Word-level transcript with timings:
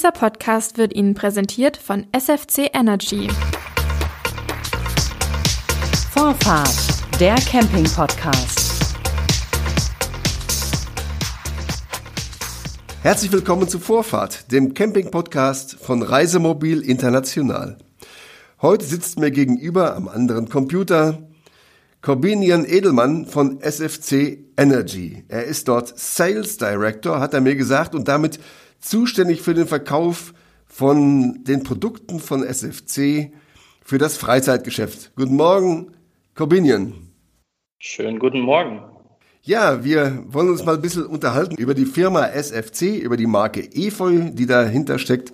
Dieser 0.00 0.12
Podcast 0.12 0.78
wird 0.78 0.94
Ihnen 0.94 1.12
präsentiert 1.12 1.76
von 1.76 2.06
SFC 2.12 2.70
Energy. 2.72 3.28
Vorfahrt, 6.10 7.20
der 7.20 7.34
Camping-Podcast. 7.34 8.96
Herzlich 13.02 13.30
willkommen 13.30 13.68
zu 13.68 13.78
Vorfahrt, 13.78 14.50
dem 14.50 14.72
Camping-Podcast 14.72 15.74
von 15.74 16.00
Reisemobil 16.02 16.80
International. 16.80 17.76
Heute 18.62 18.86
sitzt 18.86 19.18
mir 19.18 19.30
gegenüber 19.30 19.96
am 19.96 20.08
anderen 20.08 20.48
Computer 20.48 21.28
Corbinian 22.00 22.64
Edelmann 22.64 23.26
von 23.26 23.60
SFC 23.60 24.38
Energy. 24.56 25.24
Er 25.28 25.44
ist 25.44 25.68
dort 25.68 25.92
Sales 25.98 26.56
Director, 26.56 27.20
hat 27.20 27.34
er 27.34 27.42
mir 27.42 27.54
gesagt, 27.54 27.94
und 27.94 28.08
damit 28.08 28.40
zuständig 28.80 29.42
für 29.42 29.54
den 29.54 29.66
Verkauf 29.66 30.34
von 30.66 31.44
den 31.44 31.62
Produkten 31.62 32.20
von 32.20 32.42
SFC 32.42 33.32
für 33.84 33.98
das 33.98 34.16
Freizeitgeschäft. 34.16 35.12
Guten 35.16 35.36
Morgen, 35.36 35.92
Corbinian. 36.34 36.94
Schönen 37.78 38.18
guten 38.18 38.40
Morgen. 38.40 38.82
Ja, 39.42 39.84
wir 39.84 40.24
wollen 40.28 40.50
uns 40.50 40.64
mal 40.64 40.74
ein 40.74 40.82
bisschen 40.82 41.06
unterhalten 41.06 41.56
über 41.56 41.74
die 41.74 41.86
Firma 41.86 42.26
SFC, 42.26 42.98
über 42.98 43.16
die 43.16 43.26
Marke 43.26 43.62
Efeu, 43.72 44.30
die 44.32 44.46
dahinter 44.46 44.98
steckt. 44.98 45.32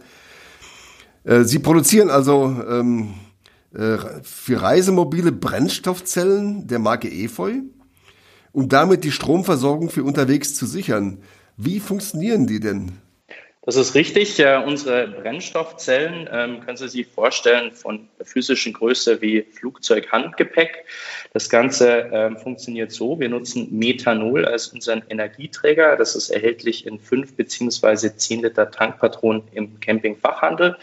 Äh, 1.24 1.42
Sie 1.42 1.58
produzieren 1.58 2.08
also 2.08 2.56
ähm, 2.68 3.14
äh, 3.74 3.98
für 4.22 4.62
Reisemobile 4.62 5.32
Brennstoffzellen 5.32 6.68
der 6.68 6.78
Marke 6.78 7.10
Efeu, 7.10 7.54
um 8.52 8.68
damit 8.68 9.02
die 9.02 9.10
Stromversorgung 9.10 9.90
für 9.90 10.04
unterwegs 10.04 10.54
zu 10.54 10.66
sichern. 10.66 11.18
Wie 11.56 11.80
funktionieren 11.80 12.46
die 12.46 12.60
denn? 12.60 12.92
Das 13.66 13.74
ist 13.74 13.96
richtig. 13.96 14.38
Äh, 14.38 14.62
unsere 14.64 15.08
Brennstoffzellen 15.08 16.28
ähm, 16.32 16.60
können 16.60 16.76
Sie 16.76 16.88
sich 16.88 17.08
vorstellen 17.08 17.72
von 17.72 18.08
der 18.16 18.24
physischen 18.24 18.72
Größe 18.72 19.20
wie 19.20 19.42
Flugzeug-Handgepäck. 19.42 20.84
Das 21.32 21.50
Ganze 21.50 22.08
ähm, 22.12 22.36
funktioniert 22.36 22.92
so. 22.92 23.18
Wir 23.18 23.28
nutzen 23.28 23.76
Methanol 23.76 24.44
als 24.44 24.68
unseren 24.68 25.02
Energieträger. 25.08 25.96
Das 25.96 26.14
ist 26.14 26.30
erhältlich 26.30 26.86
in 26.86 27.00
fünf 27.00 27.34
beziehungsweise 27.34 28.16
zehn 28.16 28.40
Liter 28.40 28.70
Tankpatronen 28.70 29.42
im 29.50 29.80
Campingfachhandel. 29.80 30.76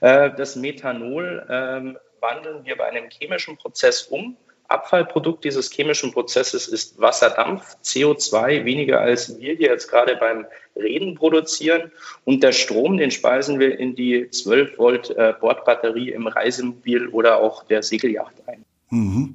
Äh, 0.00 0.30
das 0.36 0.54
Methanol 0.54 1.44
ähm, 1.50 1.98
wandeln 2.20 2.64
wir 2.64 2.76
bei 2.76 2.84
einem 2.86 3.10
chemischen 3.10 3.56
Prozess 3.56 4.02
um. 4.02 4.36
Abfallprodukt 4.70 5.44
dieses 5.44 5.70
chemischen 5.70 6.12
Prozesses 6.12 6.68
ist 6.68 7.00
Wasserdampf, 7.00 7.76
CO2, 7.82 8.64
weniger 8.64 9.00
als 9.00 9.38
wir 9.38 9.54
hier 9.54 9.68
jetzt 9.68 9.88
gerade 9.88 10.16
beim 10.16 10.46
Reden 10.76 11.14
produzieren. 11.14 11.90
Und 12.24 12.42
der 12.42 12.52
Strom, 12.52 12.96
den 12.96 13.10
speisen 13.10 13.58
wir 13.58 13.78
in 13.78 13.94
die 13.94 14.30
12 14.30 14.78
Volt 14.78 15.10
äh, 15.10 15.34
Bordbatterie 15.40 16.10
im 16.10 16.26
Reisemobil 16.26 17.08
oder 17.08 17.38
auch 17.38 17.64
der 17.64 17.82
Segelyacht 17.82 18.34
ein. 18.46 18.64
Mhm. 18.90 19.34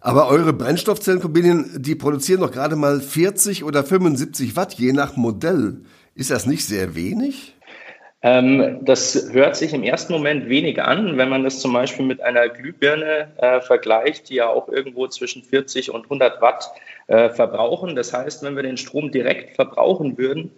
Aber 0.00 0.28
eure 0.28 0.52
Brennstoffzellenkombinien, 0.52 1.76
die 1.78 1.94
produzieren 1.94 2.40
doch 2.40 2.52
gerade 2.52 2.76
mal 2.76 3.00
40 3.00 3.64
oder 3.64 3.84
75 3.84 4.54
Watt, 4.54 4.74
je 4.74 4.92
nach 4.92 5.16
Modell. 5.16 5.82
Ist 6.14 6.30
das 6.30 6.46
nicht 6.46 6.66
sehr 6.66 6.94
wenig? 6.94 7.53
Ähm, 8.24 8.78
das 8.80 9.32
hört 9.32 9.54
sich 9.54 9.74
im 9.74 9.82
ersten 9.82 10.14
Moment 10.14 10.48
wenig 10.48 10.80
an, 10.80 11.18
wenn 11.18 11.28
man 11.28 11.44
das 11.44 11.60
zum 11.60 11.74
Beispiel 11.74 12.06
mit 12.06 12.22
einer 12.22 12.48
Glühbirne 12.48 13.28
äh, 13.36 13.60
vergleicht, 13.60 14.30
die 14.30 14.36
ja 14.36 14.48
auch 14.48 14.70
irgendwo 14.70 15.06
zwischen 15.08 15.42
40 15.42 15.90
und 15.90 16.04
100 16.04 16.40
Watt 16.40 16.70
äh, 17.06 17.28
verbrauchen. 17.28 17.94
Das 17.94 18.14
heißt, 18.14 18.42
wenn 18.42 18.56
wir 18.56 18.62
den 18.62 18.78
Strom 18.78 19.12
direkt 19.12 19.54
verbrauchen 19.56 20.16
würden, 20.16 20.52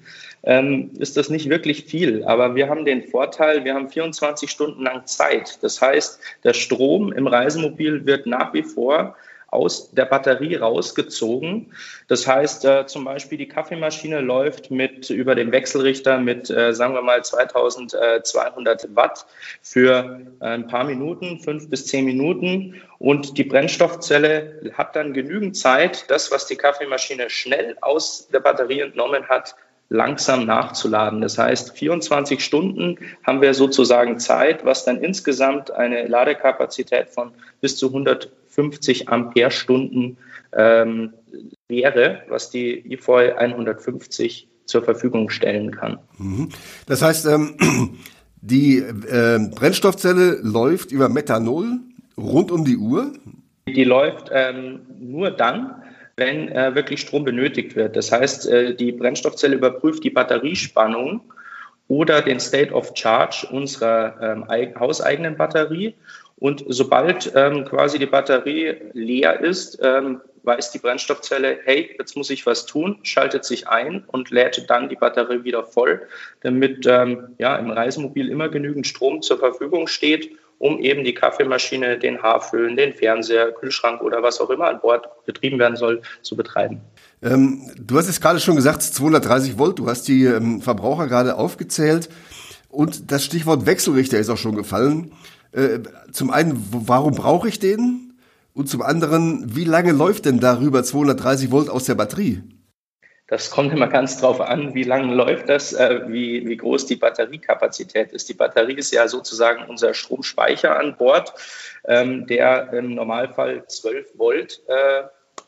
ähm, 0.45 0.92
ist 1.00 1.17
das 1.17 1.28
nicht 1.28 1.50
wirklich 1.50 1.86
viel. 1.86 2.23
Aber 2.25 2.55
wir 2.55 2.69
haben 2.69 2.84
den 2.84 3.03
Vorteil, 3.03 3.64
wir 3.64 3.75
haben 3.75 3.89
24 3.89 4.48
Stunden 4.48 4.84
lang 4.84 5.05
Zeit. 5.06 5.58
Das 5.64 5.83
heißt, 5.83 6.20
der 6.45 6.55
Strom 6.55 7.12
im 7.12 7.27
Reisemobil 7.27 8.06
wird 8.06 8.27
nach 8.27 8.55
wie 8.55 8.62
vor 8.62 9.17
aus 9.48 9.91
der 9.92 10.05
Batterie 10.05 10.57
rausgezogen. 10.57 11.73
Das 12.08 12.27
heißt, 12.27 12.64
äh, 12.64 12.86
zum 12.86 13.05
Beispiel 13.05 13.39
die 13.39 13.48
Kaffeemaschine 13.48 14.20
läuft 14.20 14.70
mit 14.70 15.11
über 15.11 15.34
den 15.34 15.52
Wechselrichter 15.52 16.18
mit, 16.18 16.51
äh, 16.51 16.74
sagen 16.74 16.95
wir 16.95 17.02
mal, 17.02 17.24
2200 17.24 18.95
Watt 18.95 19.27
für 19.62 20.20
ein 20.40 20.67
paar 20.67 20.84
Minuten, 20.84 21.39
fünf 21.39 21.70
bis 21.70 21.86
zehn 21.86 22.05
Minuten. 22.05 22.83
Und 22.98 23.39
die 23.39 23.45
Brennstoffzelle 23.45 24.73
hat 24.74 24.96
dann 24.96 25.12
genügend 25.12 25.57
Zeit, 25.57 26.11
das, 26.11 26.30
was 26.30 26.46
die 26.46 26.57
Kaffeemaschine 26.57 27.30
schnell 27.30 27.77
aus 27.80 28.28
der 28.28 28.40
Batterie 28.40 28.80
entnommen 28.80 29.28
hat, 29.28 29.55
langsam 29.89 30.46
nachzuladen. 30.46 31.20
Das 31.20 31.39
heißt, 31.39 31.77
24 31.78 32.45
Stunden 32.45 32.98
haben 33.24 33.40
wir 33.40 33.55
sozusagen 33.55 34.18
Zeit, 34.18 34.64
was 34.64 34.84
dann 34.84 35.01
insgesamt 35.02 35.70
eine 35.70 36.08
Ladekapazität 36.08 37.11
von 37.11 37.33
bis 37.61 37.77
zu 37.77 37.90
150 38.56 39.08
Ampere-Stunden 39.08 40.17
ähm, 40.52 41.12
wäre, 41.68 42.22
was 42.28 42.50
die 42.50 42.92
EFOI 42.92 43.36
150 43.36 44.48
zur 44.64 44.83
Verfügung 44.83 45.30
stellen 45.30 45.70
kann. 45.70 45.98
Mhm. 46.18 46.48
Das 46.86 47.02
heißt, 47.02 47.27
ähm, 47.27 47.56
die 48.40 48.78
äh, 48.78 49.39
Brennstoffzelle 49.55 50.39
läuft 50.42 50.92
über 50.92 51.08
Methanol 51.08 51.78
rund 52.16 52.50
um 52.50 52.64
die 52.64 52.77
Uhr? 52.77 53.12
Die 53.68 53.84
läuft 53.84 54.30
ähm, 54.33 54.80
nur 54.98 55.30
dann, 55.30 55.83
wenn 56.16 56.48
äh, 56.48 56.74
wirklich 56.74 57.00
Strom 57.00 57.24
benötigt 57.24 57.77
wird. 57.77 57.96
Das 57.96 58.11
heißt, 58.11 58.48
äh, 58.48 58.74
die 58.74 58.92
Brennstoffzelle 58.92 59.56
überprüft 59.56 60.02
die 60.05 60.11
Batteriespannung 60.11 61.20
oder 61.89 62.22
den 62.22 62.40
State 62.40 62.72
of 62.72 62.92
Charge 62.95 63.46
unserer 63.50 64.46
ähm, 64.50 64.74
hauseigenen 64.78 65.36
Batterie. 65.36 65.95
Und 66.39 66.64
sobald 66.69 67.33
ähm, 67.35 67.64
quasi 67.64 67.98
die 67.98 68.07
Batterie 68.07 68.77
leer 68.92 69.41
ist, 69.41 69.79
ähm, 69.83 70.20
weiß 70.42 70.70
die 70.70 70.79
Brennstoffzelle, 70.79 71.58
hey, 71.64 71.97
jetzt 71.98 72.17
muss 72.17 72.30
ich 72.30 72.47
was 72.47 72.67
tun, 72.67 72.98
schaltet 73.02 73.45
sich 73.45 73.69
ein 73.69 74.05
und 74.07 74.30
lädt 74.30 74.69
dann 74.69 74.89
die 74.89 74.96
Batterie 74.96 75.45
wieder 75.45 75.64
voll, 75.64 76.02
damit 76.42 76.86
ähm, 76.86 77.35
ja, 77.39 77.57
im 77.57 77.70
Reisemobil 77.70 78.29
immer 78.29 78.48
genügend 78.48 78.86
Strom 78.86 79.23
zur 79.23 79.39
Verfügung 79.39 79.86
steht 79.86 80.30
um 80.58 80.79
eben 80.79 81.05
die 81.05 81.14
Kaffeemaschine, 81.14 81.98
den 81.98 82.23
Haarföhn, 82.23 82.77
den 82.77 82.95
Fernseher, 82.95 83.52
Kühlschrank 83.52 84.01
oder 84.02 84.23
was 84.23 84.41
auch 84.41 84.51
immer 84.51 84.69
an 84.69 84.80
Bord 84.80 85.07
betrieben 85.27 85.58
werden 85.58 85.77
soll, 85.77 86.02
zu 86.23 86.36
betreiben. 86.36 86.80
Ähm, 87.23 87.70
du 87.79 87.98
hast 87.98 88.08
es 88.08 88.20
gerade 88.20 88.41
schon 88.41 88.57
gesagt, 88.57 88.83
230 88.83 89.58
Volt, 89.58 89.79
du 89.79 89.89
hast 89.89 90.08
die 90.08 90.25
ähm, 90.25 90.63
Verbraucher 90.63 91.08
gerade 91.08 91.36
aufgezählt 91.36 92.08
und 92.77 93.11
das 93.11 93.25
Stichwort 93.25 93.64
Wechselrichter 93.64 94.19
ist 94.19 94.29
auch 94.29 94.37
schon 94.37 94.55
gefallen. 94.55 95.13
Äh, 95.53 95.79
zum 96.13 96.31
einen, 96.31 96.63
warum 96.70 97.14
brauche 97.14 97.48
ich 97.48 97.59
den? 97.59 98.20
Und 98.53 98.69
zum 98.69 98.83
anderen, 98.83 99.57
wie 99.57 99.64
lange 99.64 99.92
läuft 99.92 100.27
denn 100.27 100.41
darüber 100.41 100.85
230 100.85 101.51
Volt 101.51 101.70
aus 101.70 101.85
der 101.85 101.95
Batterie? 101.95 102.42
Das 103.29 103.51
kommt 103.51 103.73
immer 103.73 103.89
ganz 103.89 104.20
drauf 104.20 104.42
an, 104.42 104.75
wie 104.75 104.83
lange 104.83 105.14
läuft 105.14 105.48
das, 105.48 105.73
äh, 105.73 106.03
wie, 106.09 106.47
wie 106.47 106.57
groß 106.57 106.85
die 106.85 106.97
Batteriekapazität 106.97 108.13
ist. 108.13 108.29
Die 108.29 108.35
Batterie 108.35 108.75
ist 108.75 108.93
ja 108.93 109.08
sozusagen 109.08 109.64
unser 109.69 109.95
Stromspeicher 109.95 110.79
an 110.79 110.97
Bord, 110.98 111.33
ähm, 111.87 112.27
der 112.27 112.75
im 112.75 112.95
Normalfall 112.95 113.67
12 113.67 114.19
Volt 114.19 114.61
äh, 114.69 115.05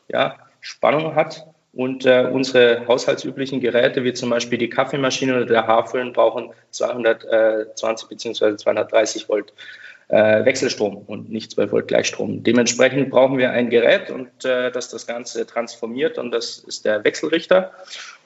ja, 0.07 0.35
Spannung 0.61 1.13
hat. 1.13 1.45
Und 1.79 2.05
äh, 2.05 2.27
unsere 2.29 2.85
haushaltsüblichen 2.89 3.61
Geräte, 3.61 4.03
wie 4.03 4.11
zum 4.11 4.29
Beispiel 4.31 4.57
die 4.57 4.67
Kaffeemaschine 4.67 5.33
oder 5.33 5.45
der 5.45 5.65
Haarfüllen, 5.65 6.11
brauchen 6.11 6.49
220 6.71 8.09
bzw. 8.09 8.57
230 8.57 9.29
Volt 9.29 9.53
äh, 10.09 10.43
Wechselstrom 10.43 10.97
und 11.07 11.31
nicht 11.31 11.51
12 11.51 11.71
Volt 11.71 11.87
Gleichstrom. 11.87 12.43
Dementsprechend 12.43 13.09
brauchen 13.09 13.37
wir 13.37 13.51
ein 13.51 13.69
Gerät 13.69 14.11
und 14.11 14.43
äh, 14.43 14.71
das 14.71 14.89
das 14.89 15.07
Ganze 15.07 15.47
transformiert 15.47 16.17
und 16.17 16.31
das 16.31 16.57
ist 16.57 16.83
der 16.83 17.01
Wechselrichter. 17.05 17.71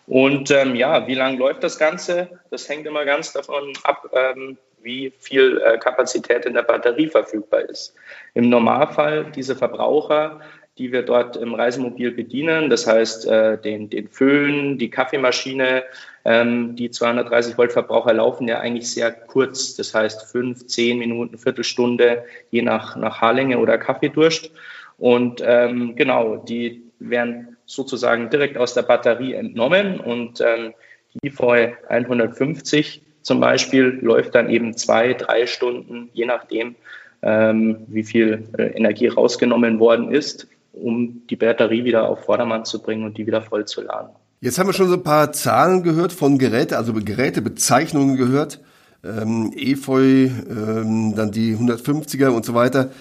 Und 0.08 0.50
ähm, 0.50 0.76
ja, 0.76 1.06
wie 1.06 1.14
lange 1.14 1.38
läuft 1.38 1.64
das 1.64 1.78
Ganze? 1.78 2.30
Das 2.50 2.68
hängt 2.68 2.88
immer 2.88 3.06
ganz 3.06 3.34
davon 3.34 3.72
ab, 3.84 4.10
ähm, 4.14 4.58
wie 4.82 5.14
viel 5.20 5.62
äh, 5.64 5.78
Kapazität 5.78 6.48
in 6.48 6.56
der 6.56 6.64
Batterie 6.64 7.08
verfügbar 7.08 7.70
ist. 7.70 7.94
Im 8.34 8.50
Normalfall 8.50 9.32
diese 9.36 9.56
Verbraucher 9.56 10.42
die 10.78 10.92
wir 10.92 11.04
dort 11.04 11.38
im 11.38 11.54
Reisemobil 11.54 12.12
bedienen. 12.12 12.70
Das 12.70 12.88
heißt, 12.88 13.28
äh, 13.28 13.58
den, 13.60 13.90
den 13.90 14.08
Föhn, 14.10 14.78
die 14.78 14.90
Kaffeemaschine, 14.90 15.84
ähm, 16.26 16.76
die 16.76 16.90
230 16.90 17.58
Volt 17.58 17.74
Verbraucher 17.74 18.14
laufen 18.14 18.48
ja 18.48 18.60
eigentlich 18.60 18.92
sehr 18.92 19.12
kurz. 19.12 19.76
Das 19.76 19.94
heißt, 19.94 20.32
fünf, 20.32 20.66
zehn 20.66 20.98
Minuten, 20.98 21.38
Viertelstunde, 21.38 22.24
je 22.50 22.64
nach, 22.64 22.96
nach 22.96 23.22
Haarlänge 23.22 23.60
oder 23.60 23.78
Kaffeedurst. 23.78 24.52
Und 24.98 25.44
ähm, 25.46 25.96
genau, 25.96 26.38
die 26.38 26.84
werden 27.00 27.58
sozusagen 27.66 28.30
direkt 28.30 28.58
aus 28.58 28.74
der 28.74 28.84
Batterie 28.84 29.34
entnommen 29.34 30.00
und 30.00 30.42
ähm, 30.42 30.74
die 31.22 31.32
VE 31.32 31.78
150 31.90 33.02
zum 33.22 33.40
Beispiel 33.40 34.00
läuft 34.02 34.36
dann 34.36 34.50
eben 34.50 34.76
zwei, 34.76 35.14
drei 35.14 35.46
Stunden, 35.46 36.10
je 36.14 36.26
nachdem, 36.26 36.76
ähm, 37.22 37.86
wie 37.88 38.04
viel 38.04 38.48
äh, 38.58 38.64
Energie 38.64 39.08
rausgenommen 39.08 39.80
worden 39.80 40.12
ist, 40.12 40.48
um 40.74 41.26
die 41.30 41.36
Batterie 41.36 41.86
wieder 41.86 42.10
auf 42.10 42.26
Vordermann 42.26 42.66
zu 42.66 42.82
bringen 42.82 43.06
und 43.06 43.18
die 43.18 43.26
wieder 43.26 43.42
voll 43.42 43.66
zu 43.66 43.82
laden. 43.82 44.10
Jetzt 44.42 44.60
haben 44.60 44.68
wir 44.68 44.74
schon 44.74 44.90
so 44.90 44.96
ein 44.96 45.04
paar 45.04 45.32
Zahlen 45.32 45.84
gehört 45.84 46.12
von 46.12 46.38
Geräte, 46.38 46.78
also 46.78 46.94
Gerätebezeichnungen 46.94 48.18
gehört. 48.18 48.60
ähm, 49.06 49.52
Efeu, 49.56 50.28
ähm, 50.28 51.14
dann 51.16 51.32
die 51.32 51.56
150er 51.56 52.30
und 52.30 52.46
so 52.46 52.54
weiter. 52.54 52.92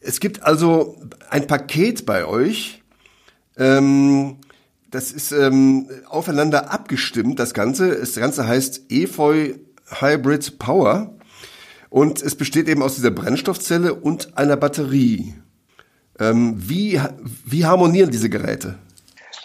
Es 0.00 0.20
gibt 0.20 0.42
also 0.42 0.96
ein 1.30 1.46
Paket 1.46 2.04
bei 2.06 2.26
euch, 2.26 2.82
ähm, 3.56 4.36
das 4.90 5.12
ist 5.12 5.32
ähm, 5.32 5.88
aufeinander 6.08 6.72
abgestimmt, 6.72 7.38
das 7.38 7.54
Ganze. 7.54 7.96
Das 8.00 8.14
Ganze 8.14 8.46
heißt 8.46 8.90
Efeu 8.90 9.54
Hybrid 10.00 10.58
Power 10.58 11.14
und 11.90 12.22
es 12.22 12.34
besteht 12.34 12.68
eben 12.68 12.82
aus 12.82 12.96
dieser 12.96 13.10
Brennstoffzelle 13.10 13.94
und 13.94 14.36
einer 14.36 14.56
Batterie. 14.56 15.34
Ähm, 16.20 16.54
wie, 16.56 17.00
wie 17.46 17.64
harmonieren 17.64 18.10
diese 18.10 18.28
Geräte? 18.28 18.74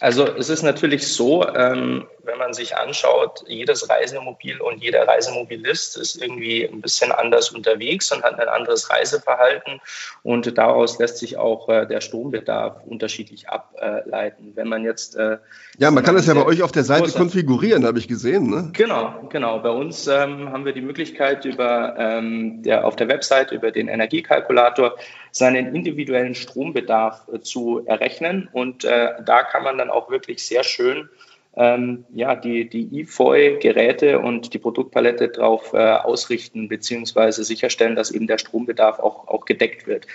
Also 0.01 0.27
es 0.27 0.49
ist 0.49 0.61
natürlich 0.61 1.07
so, 1.07 1.47
ähm, 1.47 2.05
wenn 2.25 2.37
man 2.37 2.53
sich 2.53 2.75
anschaut, 2.75 3.43
jedes 3.47 3.89
Reisemobil 3.89 4.61
und 4.61 4.83
jeder 4.83 5.07
Reisemobilist 5.07 5.97
ist 5.97 6.21
irgendwie 6.21 6.63
ein 6.65 6.81
bisschen 6.81 7.11
anders 7.11 7.51
unterwegs 7.51 8.11
und 8.11 8.23
hat 8.23 8.39
ein 8.39 8.47
anderes 8.47 8.89
Reiseverhalten 8.89 9.79
und 10.23 10.57
daraus 10.57 10.99
lässt 10.99 11.17
sich 11.17 11.37
auch 11.37 11.69
äh, 11.69 11.85
der 11.85 12.01
Strombedarf 12.01 12.83
unterschiedlich 12.85 13.49
ableiten. 13.49 14.53
Wenn 14.55 14.67
man 14.67 14.83
jetzt 14.83 15.15
äh, 15.15 15.37
ja, 15.77 15.91
man 15.91 16.03
kann 16.03 16.15
das 16.15 16.27
ja 16.27 16.33
bei 16.33 16.45
euch 16.45 16.63
auf 16.63 16.71
der 16.71 16.83
Seite 16.83 17.11
konfigurieren, 17.11 17.85
habe 17.85 17.99
ich 17.99 18.07
gesehen. 18.07 18.49
Ne? 18.49 18.69
Genau, 18.73 19.27
genau. 19.29 19.59
Bei 19.59 19.69
uns 19.69 20.07
ähm, 20.07 20.51
haben 20.51 20.65
wir 20.65 20.73
die 20.73 20.81
Möglichkeit 20.81 21.45
über 21.45 21.95
ähm, 21.97 22.63
der 22.63 22.85
auf 22.85 22.95
der 22.95 23.07
Website 23.07 23.51
über 23.51 23.71
den 23.71 23.87
Energiekalkulator 23.87 24.95
seinen 25.31 25.75
individuellen 25.75 26.35
Strombedarf 26.35 27.27
äh, 27.31 27.39
zu 27.41 27.83
errechnen 27.85 28.47
und 28.53 28.85
äh, 28.85 29.13
da 29.25 29.43
kann 29.43 29.63
man 29.63 29.77
dann 29.77 29.89
auch 29.89 30.09
wirklich 30.09 30.45
sehr 30.45 30.63
schön 30.63 31.09
ähm, 31.57 32.05
ja, 32.13 32.35
die, 32.35 32.69
die 32.69 33.01
EFOI-Geräte 33.01 34.19
und 34.19 34.53
die 34.53 34.59
Produktpalette 34.59 35.29
darauf 35.29 35.73
äh, 35.73 35.77
ausrichten 35.77 36.67
beziehungsweise 36.67 37.43
sicherstellen, 37.43 37.95
dass 37.95 38.11
eben 38.11 38.27
der 38.27 38.37
Strombedarf 38.37 38.99
auch, 38.99 39.27
auch 39.27 39.45
gedeckt 39.45 39.87
wird. 39.87 40.05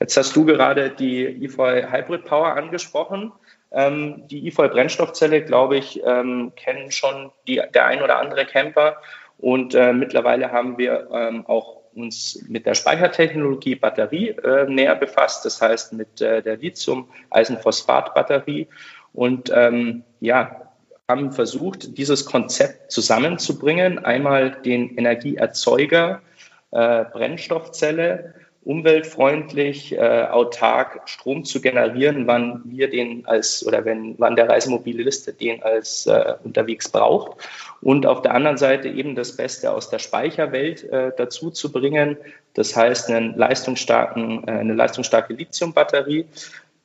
Jetzt 0.00 0.16
hast 0.16 0.36
du 0.36 0.44
gerade 0.44 0.90
die 0.90 1.24
EFOI 1.44 1.82
Hybrid 1.90 2.26
Power 2.26 2.54
angesprochen. 2.56 3.32
Ähm, 3.70 4.28
die 4.28 4.46
EFOI 4.48 4.68
Brennstoffzelle, 4.68 5.42
glaube 5.42 5.78
ich, 5.78 6.02
ähm, 6.04 6.52
kennen 6.56 6.90
schon 6.90 7.30
die, 7.48 7.62
der 7.72 7.86
ein 7.86 8.02
oder 8.02 8.18
andere 8.18 8.44
Camper. 8.44 8.98
Und 9.38 9.74
äh, 9.74 9.94
mittlerweile 9.94 10.52
haben 10.52 10.78
wir 10.78 11.08
ähm, 11.12 11.46
auch 11.46 11.82
uns 11.94 12.44
mit 12.48 12.66
der 12.66 12.74
Speichertechnologie 12.74 13.76
Batterie 13.76 14.30
äh, 14.30 14.68
näher 14.68 14.94
befasst, 14.94 15.44
das 15.44 15.60
heißt 15.60 15.92
mit 15.92 16.20
äh, 16.20 16.42
der 16.42 16.56
Lithium-Eisenphosphat-Batterie. 16.56 18.68
Und 19.12 19.52
ähm, 19.54 20.04
ja, 20.20 20.71
haben 21.12 21.32
versucht, 21.32 21.98
dieses 21.98 22.24
Konzept 22.24 22.90
zusammenzubringen. 22.90 23.98
Einmal 23.98 24.56
den 24.64 24.96
Energieerzeuger, 24.96 26.22
äh, 26.70 27.04
Brennstoffzelle, 27.04 28.34
umweltfreundlich, 28.64 29.92
äh, 29.92 29.98
autark 30.30 31.02
Strom 31.06 31.44
zu 31.44 31.60
generieren, 31.60 32.26
wann 32.26 32.62
wir 32.64 32.88
den 32.88 33.26
als 33.26 33.66
oder 33.66 33.84
wenn 33.84 34.14
wann 34.18 34.36
der 34.36 34.48
Reisemobilist 34.48 35.38
den 35.40 35.62
als 35.62 36.06
äh, 36.06 36.34
unterwegs 36.44 36.88
braucht. 36.88 37.36
Und 37.82 38.06
auf 38.06 38.22
der 38.22 38.34
anderen 38.34 38.56
Seite 38.56 38.88
eben 38.88 39.14
das 39.14 39.36
Beste 39.36 39.72
aus 39.72 39.90
der 39.90 39.98
Speicherwelt 39.98 40.84
äh, 40.84 41.10
dazu 41.16 41.50
zu 41.50 41.72
bringen. 41.72 42.16
Das 42.54 42.74
heißt, 42.74 43.10
einen 43.10 43.36
leistungsstarken, 43.36 44.48
äh, 44.48 44.52
eine 44.52 44.74
leistungsstarke 44.74 45.34
Lithiumbatterie 45.34 46.26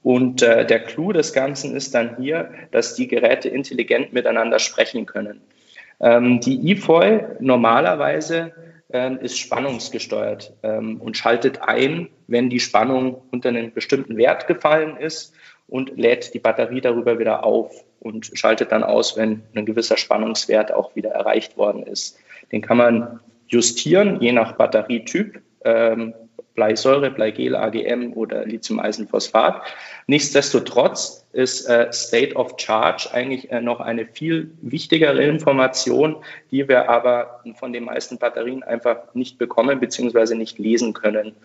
und 0.03 0.41
äh, 0.41 0.65
der 0.65 0.79
Clou 0.79 1.11
des 1.11 1.33
Ganzen 1.33 1.75
ist 1.75 1.93
dann 1.93 2.17
hier, 2.17 2.51
dass 2.71 2.95
die 2.95 3.07
Geräte 3.07 3.49
intelligent 3.49 4.13
miteinander 4.13 4.59
sprechen 4.59 5.05
können. 5.05 5.41
Ähm, 5.99 6.39
die 6.39 6.71
eFoil 6.71 7.37
normalerweise 7.39 8.53
ähm, 8.89 9.19
ist 9.19 9.37
spannungsgesteuert 9.37 10.53
ähm, 10.63 11.01
und 11.01 11.17
schaltet 11.17 11.61
ein, 11.61 12.09
wenn 12.27 12.49
die 12.49 12.59
Spannung 12.59 13.21
unter 13.31 13.49
einen 13.49 13.73
bestimmten 13.73 14.17
Wert 14.17 14.47
gefallen 14.47 14.97
ist 14.97 15.33
und 15.67 15.97
lädt 15.97 16.33
die 16.33 16.39
Batterie 16.39 16.81
darüber 16.81 17.19
wieder 17.19 17.43
auf 17.43 17.83
und 17.99 18.31
schaltet 18.33 18.71
dann 18.71 18.83
aus, 18.83 19.17
wenn 19.17 19.43
ein 19.55 19.65
gewisser 19.65 19.97
Spannungswert 19.97 20.71
auch 20.71 20.95
wieder 20.95 21.09
erreicht 21.09 21.57
worden 21.57 21.83
ist. 21.83 22.17
Den 22.51 22.61
kann 22.61 22.77
man 22.77 23.19
justieren, 23.47 24.21
je 24.21 24.31
nach 24.31 24.53
Batterietyp. 24.53 25.41
Ähm, 25.65 26.13
Bleisäure, 26.57 27.11
Bleigel, 27.11 27.55
AGM 27.55 28.13
oder 28.13 28.43
Lithium-Eisenphosphat. 28.43 29.61
Nichtsdestotrotz 30.07 31.23
ist 31.31 31.69
äh, 31.69 31.93
State 31.93 32.35
of 32.35 32.55
Charge 32.57 33.09
eigentlich 33.13 33.51
äh, 33.51 33.61
noch 33.61 33.79
eine 33.79 34.07
viel 34.07 34.49
wichtigere 34.63 35.23
Information, 35.23 36.15
die 36.49 36.67
wir 36.67 36.89
aber 36.89 37.41
von 37.59 37.73
den 37.73 37.83
meisten 37.83 38.17
Batterien 38.17 38.63
einfach 38.63 39.13
nicht 39.13 39.37
bekommen 39.37 39.79
bzw. 39.79 40.33
nicht 40.33 40.57
lesen 40.57 40.93
können. 40.93 41.35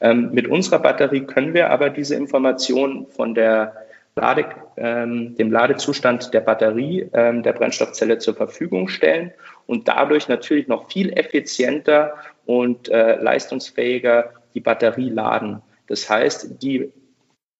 Ähm, 0.00 0.30
mit 0.32 0.46
unserer 0.46 0.78
Batterie 0.78 1.22
können 1.22 1.52
wir 1.52 1.70
aber 1.70 1.90
diese 1.90 2.14
Information 2.14 3.08
von 3.08 3.34
der 3.34 3.74
Lade, 4.14 4.44
ähm, 4.76 5.34
dem 5.36 5.50
Ladezustand 5.50 6.32
der 6.32 6.40
Batterie 6.40 7.08
ähm, 7.12 7.42
der 7.42 7.54
Brennstoffzelle 7.54 8.18
zur 8.18 8.34
Verfügung 8.34 8.86
stellen 8.86 9.32
und 9.66 9.88
dadurch 9.88 10.28
natürlich 10.28 10.68
noch 10.68 10.90
viel 10.90 11.12
effizienter 11.18 12.14
und 12.46 12.88
äh, 12.88 13.16
leistungsfähiger 13.16 14.32
die 14.54 14.60
Batterie 14.60 15.10
laden. 15.10 15.62
Das 15.86 16.08
heißt, 16.08 16.62
die 16.62 16.92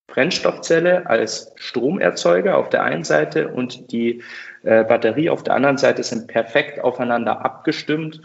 Brennstoffzelle 0.06 1.08
als 1.08 1.52
Stromerzeuger 1.56 2.58
auf 2.58 2.68
der 2.68 2.82
einen 2.82 3.04
Seite 3.04 3.48
und 3.48 3.92
die 3.92 4.22
äh, 4.62 4.84
Batterie 4.84 5.30
auf 5.30 5.44
der 5.44 5.54
anderen 5.54 5.78
Seite 5.78 6.02
sind 6.02 6.26
perfekt 6.26 6.80
aufeinander 6.80 7.44
abgestimmt 7.44 8.20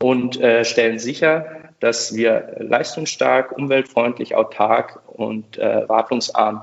und 0.00 0.40
äh, 0.40 0.64
stellen 0.64 0.98
sicher, 0.98 1.62
dass 1.80 2.14
wir 2.14 2.56
leistungsstark, 2.58 3.52
umweltfreundlich, 3.52 4.34
autark 4.34 5.00
und 5.06 5.58
äh, 5.58 5.88
wartungsarm 5.88 6.62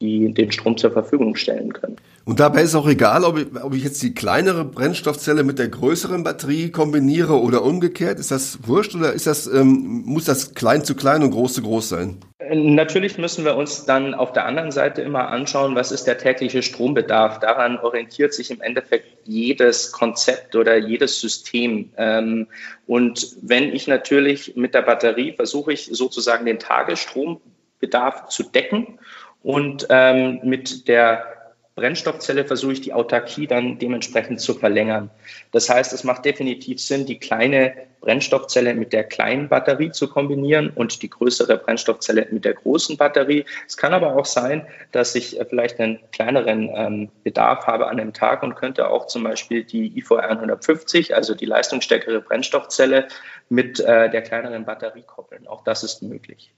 die 0.00 0.32
den 0.32 0.52
Strom 0.52 0.76
zur 0.76 0.92
Verfügung 0.92 1.34
stellen 1.34 1.72
können. 1.72 1.96
Und 2.24 2.40
dabei 2.40 2.62
ist 2.62 2.74
auch 2.74 2.86
egal, 2.86 3.24
ob 3.24 3.38
ich, 3.38 3.46
ob 3.62 3.74
ich 3.74 3.82
jetzt 3.82 4.02
die 4.02 4.14
kleinere 4.14 4.64
Brennstoffzelle 4.64 5.42
mit 5.42 5.58
der 5.58 5.68
größeren 5.68 6.22
Batterie 6.22 6.70
kombiniere 6.70 7.40
oder 7.40 7.64
umgekehrt. 7.64 8.20
Ist 8.20 8.30
das 8.30 8.58
wurscht 8.66 8.94
oder 8.94 9.12
ist 9.12 9.26
das, 9.26 9.46
ähm, 9.46 10.02
muss 10.04 10.26
das 10.26 10.54
klein 10.54 10.84
zu 10.84 10.94
klein 10.94 11.22
und 11.22 11.30
groß 11.30 11.54
zu 11.54 11.62
groß 11.62 11.88
sein? 11.88 12.18
Natürlich 12.50 13.18
müssen 13.18 13.44
wir 13.44 13.56
uns 13.56 13.86
dann 13.86 14.14
auf 14.14 14.32
der 14.32 14.46
anderen 14.46 14.70
Seite 14.70 15.02
immer 15.02 15.28
anschauen, 15.28 15.74
was 15.74 15.90
ist 15.90 16.04
der 16.04 16.18
tägliche 16.18 16.62
Strombedarf. 16.62 17.40
Daran 17.40 17.78
orientiert 17.78 18.32
sich 18.32 18.50
im 18.50 18.60
Endeffekt 18.60 19.06
jedes 19.24 19.90
Konzept 19.90 20.54
oder 20.54 20.76
jedes 20.76 21.20
System. 21.20 21.90
Ähm, 21.96 22.46
und 22.86 23.36
wenn 23.42 23.74
ich 23.74 23.88
natürlich 23.88 24.54
mit 24.54 24.74
der 24.74 24.82
Batterie 24.82 25.32
versuche 25.32 25.72
ich 25.72 25.88
sozusagen 25.92 26.46
den 26.46 26.58
Tagesstrombedarf 26.58 28.28
zu 28.28 28.44
decken 28.44 28.98
und 29.42 29.86
ähm, 29.90 30.40
mit 30.42 30.88
der 30.88 31.38
Brennstoffzelle 31.78 32.44
versuche 32.44 32.72
ich 32.72 32.80
die 32.80 32.92
Autarkie 32.92 33.46
dann 33.46 33.78
dementsprechend 33.78 34.40
zu 34.40 34.54
verlängern. 34.54 35.10
Das 35.52 35.68
heißt, 35.68 35.92
es 35.92 36.02
macht 36.02 36.24
definitiv 36.24 36.80
Sinn, 36.80 37.06
die 37.06 37.20
kleine 37.20 37.72
Brennstoffzelle 38.00 38.74
mit 38.74 38.92
der 38.92 39.04
kleinen 39.04 39.48
Batterie 39.48 39.92
zu 39.92 40.08
kombinieren 40.08 40.70
und 40.70 41.02
die 41.02 41.10
größere 41.10 41.56
Brennstoffzelle 41.56 42.26
mit 42.32 42.44
der 42.44 42.54
großen 42.54 42.96
Batterie. 42.96 43.44
Es 43.68 43.76
kann 43.76 43.94
aber 43.94 44.16
auch 44.16 44.24
sein, 44.24 44.66
dass 44.90 45.14
ich 45.14 45.38
äh, 45.38 45.44
vielleicht 45.44 45.78
einen 45.78 46.00
kleineren 46.10 46.68
ähm, 46.74 47.10
Bedarf 47.22 47.68
habe 47.68 47.86
an 47.86 48.00
einem 48.00 48.12
Tag 48.12 48.42
und 48.42 48.56
könnte 48.56 48.90
auch 48.90 49.06
zum 49.06 49.22
Beispiel 49.22 49.62
die 49.62 49.96
IFO 49.98 50.16
150, 50.16 51.14
also 51.14 51.36
die 51.36 51.46
leistungsstärkere 51.46 52.20
Brennstoffzelle, 52.20 53.06
mit 53.50 53.78
äh, 53.78 54.10
der 54.10 54.22
kleineren 54.22 54.64
Batterie 54.64 55.02
koppeln. 55.02 55.46
Auch 55.46 55.62
das 55.62 55.84
ist 55.84 56.02
möglich. 56.02 56.52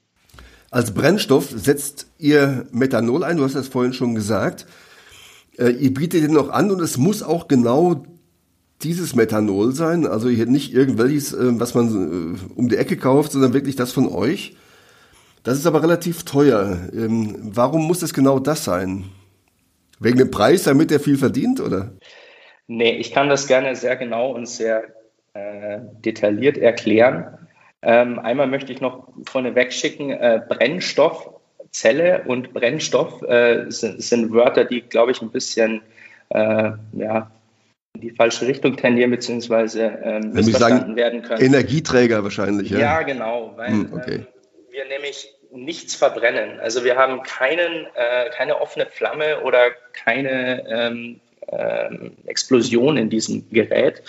Als 0.70 0.94
Brennstoff 0.94 1.50
setzt 1.50 2.06
ihr 2.18 2.66
Methanol 2.70 3.24
ein, 3.24 3.36
du 3.36 3.44
hast 3.44 3.56
das 3.56 3.68
vorhin 3.68 3.92
schon 3.92 4.14
gesagt. 4.14 4.66
Äh, 5.58 5.70
ihr 5.70 5.92
bietet 5.92 6.22
den 6.22 6.32
noch 6.32 6.50
an 6.50 6.70
und 6.70 6.80
es 6.80 6.96
muss 6.96 7.22
auch 7.22 7.48
genau 7.48 8.04
dieses 8.82 9.14
Methanol 9.14 9.72
sein, 9.72 10.06
also 10.06 10.28
hier 10.28 10.46
nicht 10.46 10.72
irgendwelches, 10.72 11.32
äh, 11.32 11.60
was 11.60 11.74
man 11.74 12.36
äh, 12.36 12.54
um 12.54 12.68
die 12.68 12.76
Ecke 12.76 12.96
kauft, 12.96 13.32
sondern 13.32 13.52
wirklich 13.52 13.76
das 13.76 13.92
von 13.92 14.08
euch. 14.08 14.56
Das 15.42 15.58
ist 15.58 15.66
aber 15.66 15.82
relativ 15.82 16.24
teuer. 16.24 16.88
Ähm, 16.92 17.36
warum 17.42 17.86
muss 17.86 18.02
es 18.02 18.14
genau 18.14 18.38
das 18.38 18.64
sein? 18.64 19.04
Wegen 19.98 20.18
dem 20.18 20.30
Preis, 20.30 20.62
damit 20.62 20.92
er 20.92 21.00
viel 21.00 21.18
verdient, 21.18 21.60
oder? 21.60 21.92
Nee, 22.68 22.96
ich 22.96 23.12
kann 23.12 23.28
das 23.28 23.46
gerne 23.46 23.74
sehr 23.74 23.96
genau 23.96 24.32
und 24.32 24.46
sehr 24.46 24.84
äh, 25.34 25.80
detailliert 26.04 26.56
erklären. 26.56 27.39
Ähm, 27.82 28.18
einmal 28.18 28.46
möchte 28.46 28.72
ich 28.72 28.80
noch 28.80 29.08
vorneweg 29.24 29.72
schicken, 29.72 30.10
äh, 30.10 30.40
Brennstoffzelle 30.46 32.24
und 32.26 32.52
Brennstoff 32.52 33.22
äh, 33.22 33.70
sind, 33.70 34.02
sind, 34.02 34.32
Wörter, 34.32 34.64
die, 34.64 34.82
glaube 34.82 35.12
ich, 35.12 35.22
ein 35.22 35.30
bisschen 35.30 35.80
äh, 36.28 36.72
ja, 36.92 37.30
in 37.94 38.00
die 38.02 38.10
falsche 38.10 38.46
Richtung 38.46 38.76
tendieren, 38.76 39.10
beziehungsweise 39.10 39.98
ähm, 40.02 40.32
missverstanden 40.32 40.80
sagen, 40.80 40.96
werden 40.96 41.22
können. 41.22 41.42
Energieträger 41.42 42.22
wahrscheinlich, 42.22 42.70
ja? 42.70 42.78
Ja, 42.78 43.02
genau, 43.02 43.54
weil 43.56 43.68
hm, 43.68 43.92
okay. 43.94 44.14
ähm, 44.14 44.26
wir 44.70 44.84
nämlich 44.86 45.34
nichts 45.52 45.94
verbrennen. 45.94 46.60
Also 46.60 46.84
wir 46.84 46.96
haben 46.96 47.22
keinen, 47.22 47.86
äh, 47.94 48.30
keine 48.36 48.60
offene 48.60 48.86
Flamme 48.86 49.40
oder 49.40 49.70
keine 49.92 50.64
ähm, 50.68 51.20
ähm, 51.48 52.12
Explosion 52.26 52.96
in 52.96 53.10
diesem 53.10 53.48
Gerät. 53.50 54.02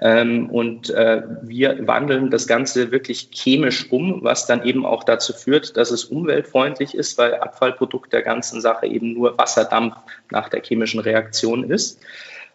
Ähm, 0.00 0.48
und 0.48 0.88
äh, 0.90 1.22
wir 1.42 1.86
wandeln 1.86 2.30
das 2.30 2.46
Ganze 2.46 2.90
wirklich 2.90 3.28
chemisch 3.32 3.92
um, 3.92 4.24
was 4.24 4.46
dann 4.46 4.64
eben 4.64 4.86
auch 4.86 5.04
dazu 5.04 5.32
führt, 5.34 5.76
dass 5.76 5.90
es 5.90 6.04
umweltfreundlich 6.04 6.94
ist, 6.94 7.18
weil 7.18 7.34
Abfallprodukt 7.34 8.12
der 8.12 8.22
ganzen 8.22 8.60
Sache 8.60 8.86
eben 8.86 9.12
nur 9.12 9.36
Wasserdampf 9.36 9.96
nach 10.30 10.48
der 10.48 10.62
chemischen 10.62 11.00
Reaktion 11.00 11.64
ist. 11.64 12.00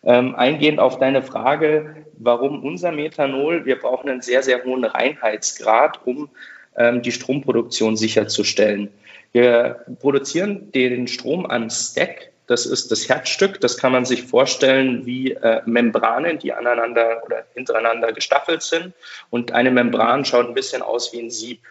Ähm, 0.04 0.36
eingehend 0.36 0.80
auf 0.80 0.98
deine 0.98 1.22
Frage, 1.22 2.06
warum 2.18 2.64
unser 2.64 2.92
Methanol? 2.92 3.66
Wir 3.66 3.80
brauchen 3.80 4.10
einen 4.10 4.22
sehr, 4.22 4.44
sehr 4.44 4.64
hohen 4.64 4.84
Reinheitsgrad, 4.84 6.06
um 6.06 6.30
ähm, 6.76 7.02
die 7.02 7.12
Stromproduktion 7.12 7.96
sicherzustellen. 7.96 8.90
Wir 9.32 9.86
produzieren 10.00 10.72
den 10.72 11.08
Strom 11.08 11.46
am 11.46 11.70
Stack. 11.70 12.32
Das 12.48 12.66
ist 12.66 12.92
das 12.92 13.10
Herzstück. 13.10 13.60
Das 13.62 13.78
kann 13.78 13.92
man 13.92 14.06
sich 14.06 14.24
vorstellen 14.24 15.06
wie 15.06 15.32
äh, 15.32 15.62
Membranen, 15.66 16.40
die 16.40 16.54
aneinander 16.54 17.24
oder 17.26 17.46
hintereinander 17.54 18.14
gestaffelt 18.14 18.62
sind. 18.62 18.94
Und 19.30 19.52
eine 19.52 19.72
Membran 19.72 20.26
schaut 20.26 20.48
ein 20.48 20.54
bisschen 20.54 20.82
aus 20.82 21.12
wie 21.14 21.22
ein 21.22 21.32
Sieb. 21.32 21.62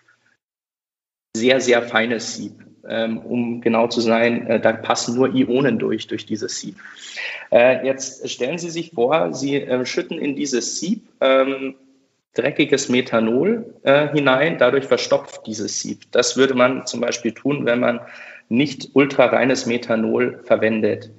Sehr, 1.37 1.61
sehr 1.61 1.83
feines 1.83 2.35
Sieb. 2.35 2.53
Ähm, 2.87 3.19
um 3.19 3.61
genau 3.61 3.89
zu 3.89 4.01
sein, 4.01 4.47
äh, 4.47 4.61
da 4.61 4.73
passen 4.73 5.17
nur 5.17 5.35
Ionen 5.35 5.79
durch, 5.79 6.07
durch 6.07 6.27
dieses 6.27 6.61
Sieb. 6.61 6.77
Äh, 7.51 7.87
jetzt 7.87 8.29
stellen 8.29 8.59
Sie 8.59 8.71
sich 8.71 8.91
vor, 8.91 9.33
Sie 9.33 9.57
äh, 9.57 9.87
schütten 9.87 10.19
in 10.19 10.37
dieses 10.37 10.81
Sieb 10.81 11.09
ähm, 11.21 11.77
dreckiges 12.35 12.89
Methanol 12.89 13.75
äh, 13.85 14.09
hinein, 14.09 14.59
dadurch 14.59 14.85
verstopft 14.85 15.47
dieses 15.47 15.81
Sieb. 15.81 16.11
Das 16.11 16.37
würde 16.37 16.55
man 16.55 16.87
zum 16.87 17.01
Beispiel 17.01 17.33
tun, 17.33 17.65
wenn 17.65 17.81
man 17.81 18.01
nicht 18.49 18.91
ultrareines 18.95 19.67
Methanol 19.67 20.41
verwendet. 20.45 21.11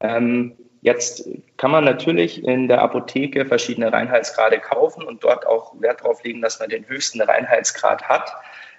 Ähm, 0.00 0.52
jetzt 0.82 1.28
kann 1.56 1.70
man 1.70 1.84
natürlich 1.84 2.44
in 2.44 2.68
der 2.68 2.82
Apotheke 2.82 3.46
verschiedene 3.46 3.92
Reinheitsgrade 3.92 4.58
kaufen 4.58 5.04
und 5.04 5.24
dort 5.24 5.46
auch 5.46 5.80
Wert 5.80 6.00
darauf 6.00 6.22
legen, 6.24 6.42
dass 6.42 6.60
man 6.60 6.68
den 6.68 6.86
höchsten 6.88 7.20
Reinheitsgrad 7.20 8.08
hat. 8.08 8.32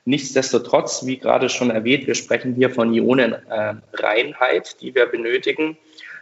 Nichtsdestotrotz, 0.05 1.05
wie 1.05 1.17
gerade 1.17 1.49
schon 1.49 1.71
erwähnt, 1.71 2.05
wir 2.05 2.13
sprechen 2.13 2.53
hier 2.53 2.69
von 2.69 2.93
Ionenreinheit, 2.93 4.79
die 4.81 4.93
wir 4.93 5.07
benötigen, 5.07 5.77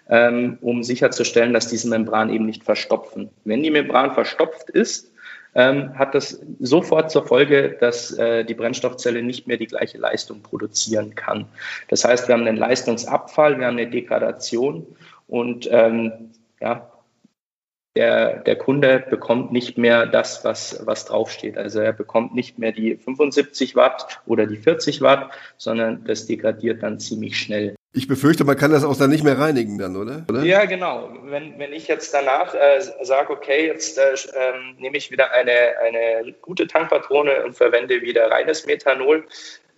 ähm, 0.10 0.58
um 0.62 0.84
sicherzustellen, 0.84 1.54
dass 1.54 1.68
diese 1.68 1.90
Membran 1.90 2.30
eben 2.30 2.46
nicht 2.46 2.64
verstopfen. 2.64 3.30
Wenn 3.44 3.62
die 3.62 3.72
Membran 3.72 4.14
verstopft 4.14 4.70
ist, 4.70 5.13
ähm, 5.56 5.98
hat 5.98 6.16
das 6.16 6.42
sofort 6.60 7.12
zur 7.12 7.26
Folge, 7.26 7.78
dass 7.80 8.12
äh, 8.18 8.44
die 8.44 8.54
Brennstoffzelle 8.54 9.24
nicht 9.24 9.48
mehr 9.48 9.58
die 9.58 9.68
gleiche 9.68 9.98
Leistung 9.98 10.42
produzieren 10.42 11.16
kann. 11.16 11.46
Das 11.90 12.06
heißt, 12.06 12.28
wir 12.28 12.34
haben 12.34 12.48
einen 12.48 12.58
Leistungsabfall, 12.58 13.60
wir 13.60 13.68
haben 13.68 13.78
eine 13.78 13.90
Degradation 13.90 14.88
und 15.28 15.68
ähm, 15.72 16.32
ja, 16.60 16.90
der, 17.96 18.40
der 18.40 18.56
Kunde 18.56 19.06
bekommt 19.08 19.52
nicht 19.52 19.78
mehr 19.78 20.08
das, 20.08 20.44
was, 20.44 20.82
was 20.86 21.06
draufsteht. 21.06 21.58
Also 21.58 21.80
er 21.80 21.94
bekommt 21.94 22.34
nicht 22.34 22.58
mehr 22.58 22.72
die 22.72 22.96
75 22.96 23.76
Watt 23.76 24.22
oder 24.26 24.48
die 24.48 24.58
40 24.58 25.02
Watt, 25.02 25.32
sondern 25.58 26.04
das 26.06 26.26
degradiert 26.26 26.82
dann 26.82 27.00
ziemlich 27.00 27.38
schnell. 27.38 27.76
Ich 27.96 28.08
befürchte, 28.08 28.44
man 28.44 28.58
kann 28.58 28.72
das 28.72 28.84
auch 28.84 28.98
dann 28.98 29.12
nicht 29.12 29.24
mehr 29.24 29.38
reinigen 29.38 29.78
dann, 29.78 29.96
oder? 29.96 30.26
oder? 30.28 30.44
Ja, 30.44 30.66
genau. 30.66 31.16
Wenn, 31.26 31.60
wenn 31.60 31.74
ich 31.74 31.88
jetzt 31.88 32.12
danach 32.12 32.56
äh, 32.56 32.82
sage, 33.04 33.32
okay, 33.32 33.68
jetzt 33.68 34.00
äh, 34.00 34.14
äh, 34.14 34.80
nehme 34.80 34.98
ich 34.98 35.12
wieder 35.12 35.32
eine, 35.32 35.78
eine 35.80 36.34
gute 36.42 36.66
Tankpatrone 36.66 37.46
und 37.46 37.56
verwende 37.56 38.02
wieder 38.02 38.32
reines 38.32 38.66
Methanol, 38.66 39.26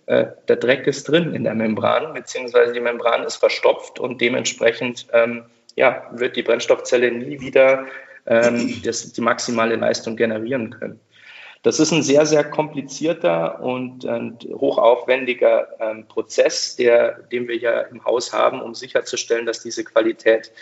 äh, 0.06 0.28
der 0.48 0.56
Dreck 0.56 0.86
ist 0.86 1.08
drin 1.08 1.34
in 1.34 1.44
der 1.44 1.54
Membran, 1.54 2.14
beziehungsweise 2.14 2.72
die 2.72 2.80
Membran 2.80 3.22
ist 3.24 3.36
verstopft 3.36 4.00
und 4.00 4.18
dementsprechend 4.20 5.06
ähm, 5.12 5.44
ja, 5.74 6.08
wird 6.12 6.36
die 6.36 6.42
Brennstoffzelle 6.42 7.10
nie 7.10 7.40
wieder 7.40 7.84
ähm, 8.26 8.80
das, 8.82 9.12
die 9.12 9.20
maximale 9.20 9.76
Leistung 9.76 10.16
generieren 10.16 10.70
können. 10.70 11.00
Das 11.66 11.80
ist 11.80 11.90
ein 11.90 12.04
sehr, 12.04 12.26
sehr 12.26 12.44
komplizierter 12.44 13.60
und, 13.60 14.04
hochaufwendiger 14.04 15.66
ähm, 15.80 16.06
Prozess, 16.06 16.76
der, 16.76 17.24
den 17.32 17.48
wir 17.48 17.56
ja 17.56 17.80
im 17.80 18.04
Haus 18.04 18.32
haben, 18.32 18.62
um 18.62 18.72
sicherzustellen, 18.72 19.46
dass 19.46 19.64
diese 19.64 19.82
Qualität 19.82 20.52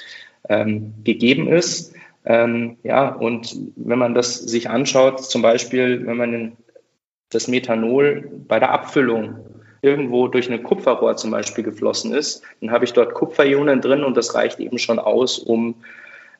ähm, 0.48 0.94
gegeben 1.04 1.52
ist. 1.52 1.92
Ähm, 2.24 2.78
ja, 2.84 3.10
und 3.10 3.54
wenn 3.76 3.98
man 3.98 4.14
das 4.14 4.36
sich 4.36 4.70
anschaut, 4.70 5.22
zum 5.22 5.42
Beispiel, 5.42 6.06
wenn 6.06 6.16
man 6.16 6.56
das 7.28 7.48
Methanol 7.48 8.30
bei 8.48 8.58
der 8.58 8.70
Abfüllung 8.70 9.44
irgendwo 9.82 10.28
durch 10.28 10.50
ein 10.50 10.62
Kupferrohr 10.62 11.16
zum 11.16 11.32
Beispiel 11.32 11.64
geflossen 11.64 12.14
ist, 12.14 12.42
dann 12.62 12.70
habe 12.70 12.86
ich 12.86 12.94
dort 12.94 13.12
Kupferionen 13.12 13.82
drin 13.82 14.04
und 14.04 14.16
das 14.16 14.34
reicht 14.34 14.58
eben 14.58 14.78
schon 14.78 14.98
aus, 14.98 15.38
um 15.38 15.84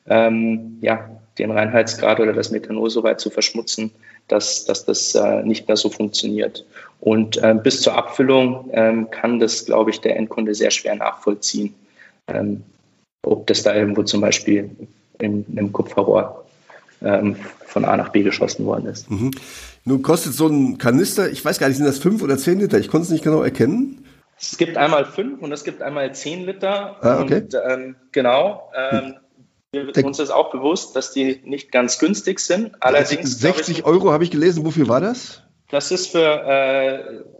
ähm, 0.07 0.79
ja, 0.81 1.21
den 1.37 1.51
Reinheitsgrad 1.51 2.19
oder 2.19 2.33
das 2.33 2.49
Methanol 2.49 2.89
so 2.89 3.03
weit 3.03 3.19
zu 3.19 3.29
verschmutzen, 3.29 3.91
dass, 4.27 4.65
dass 4.65 4.85
das 4.85 5.15
äh, 5.15 5.43
nicht 5.43 5.67
mehr 5.67 5.77
so 5.77 5.89
funktioniert. 5.89 6.65
Und 6.99 7.37
äh, 7.37 7.53
bis 7.53 7.81
zur 7.81 7.95
Abfüllung 7.95 8.69
ähm, 8.73 9.09
kann 9.11 9.39
das, 9.39 9.65
glaube 9.65 9.91
ich, 9.91 10.01
der 10.01 10.15
Endkunde 10.17 10.55
sehr 10.55 10.71
schwer 10.71 10.95
nachvollziehen, 10.95 11.75
ähm, 12.27 12.63
ob 13.23 13.47
das 13.47 13.63
da 13.63 13.75
irgendwo 13.75 14.03
zum 14.03 14.21
Beispiel 14.21 14.69
in, 15.19 15.45
in 15.49 15.57
einem 15.57 15.71
Kupferrohr 15.71 16.45
ähm, 17.01 17.35
von 17.65 17.85
A 17.85 17.97
nach 17.97 18.09
B 18.09 18.23
geschossen 18.23 18.65
worden 18.65 18.87
ist. 18.87 19.09
Mhm. 19.09 19.31
Nun 19.83 20.01
kostet 20.01 20.33
so 20.33 20.47
ein 20.47 20.77
Kanister, 20.77 21.29
ich 21.29 21.43
weiß 21.45 21.59
gar 21.59 21.67
nicht, 21.67 21.77
sind 21.77 21.85
das 21.85 21.99
fünf 21.99 22.23
oder 22.23 22.37
zehn 22.37 22.59
Liter? 22.59 22.79
Ich 22.79 22.87
konnte 22.87 23.05
es 23.05 23.11
nicht 23.11 23.23
genau 23.23 23.43
erkennen. 23.43 24.05
Es 24.39 24.57
gibt 24.57 24.77
einmal 24.77 25.05
fünf 25.05 25.41
und 25.41 25.51
es 25.51 25.63
gibt 25.63 25.81
einmal 25.81 26.13
zehn 26.13 26.45
Liter. 26.45 26.97
Ah, 27.01 27.21
okay. 27.21 27.41
Und, 27.41 27.55
ähm, 27.69 27.95
genau. 28.11 28.69
Wir, 29.83 30.05
uns 30.05 30.19
ist 30.19 30.29
auch 30.29 30.51
bewusst, 30.51 30.95
dass 30.95 31.11
die 31.11 31.41
nicht 31.43 31.71
ganz 31.71 31.99
günstig 31.99 32.39
sind. 32.39 32.71
Allerdings 32.79 33.39
60 33.39 33.79
ich, 33.79 33.85
Euro 33.85 34.11
habe 34.11 34.23
ich 34.23 34.31
gelesen. 34.31 34.65
Wofür 34.65 34.87
war 34.87 35.01
das? 35.01 35.41
Das 35.69 35.91
ist 35.91 36.11
für 36.11 36.19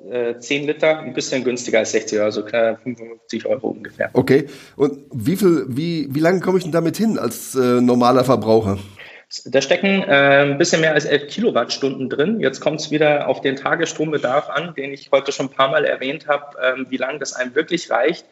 äh, 0.10 0.32
äh, 0.32 0.40
10 0.40 0.66
Liter 0.68 1.00
ein 1.00 1.14
bisschen 1.14 1.44
günstiger 1.44 1.80
als 1.80 1.92
60 1.92 2.18
Euro, 2.18 2.26
also 2.26 2.46
55 2.46 3.46
Euro 3.46 3.68
ungefähr. 3.70 4.10
Okay. 4.14 4.48
Und 4.76 5.06
wie 5.14 5.36
viel, 5.36 5.66
wie, 5.70 6.08
wie 6.10 6.20
lange 6.20 6.40
komme 6.40 6.58
ich 6.58 6.64
denn 6.64 6.74
damit 6.74 6.98
hin 6.98 7.20
als 7.20 7.56
äh, 7.56 7.82
normaler 7.82 8.24
Verbraucher? 8.24 8.80
Da 9.46 9.62
stecken 9.62 10.04
äh, 10.04 10.44
ein 10.44 10.58
bisschen 10.58 10.82
mehr 10.82 10.94
als 10.94 11.06
11 11.06 11.28
Kilowattstunden 11.28 12.10
drin. 12.10 12.40
Jetzt 12.40 12.62
kommt 12.62 12.80
es 12.80 12.92
wieder 12.92 13.28
auf 13.28 13.42
den 13.42 13.56
Tagesstrombedarf 13.56 14.50
an, 14.50 14.74
den 14.76 14.94
ich 14.94 15.10
heute 15.12 15.32
schon 15.32 15.48
ein 15.48 15.52
paar 15.52 15.70
Mal 15.70 15.86
erwähnt 15.86 16.28
habe, 16.28 16.58
ähm, 16.64 16.88
wie 16.90 16.98
lange 16.98 17.20
das 17.20 17.34
einem 17.34 17.54
wirklich 17.54 17.90
reicht. 17.90 18.26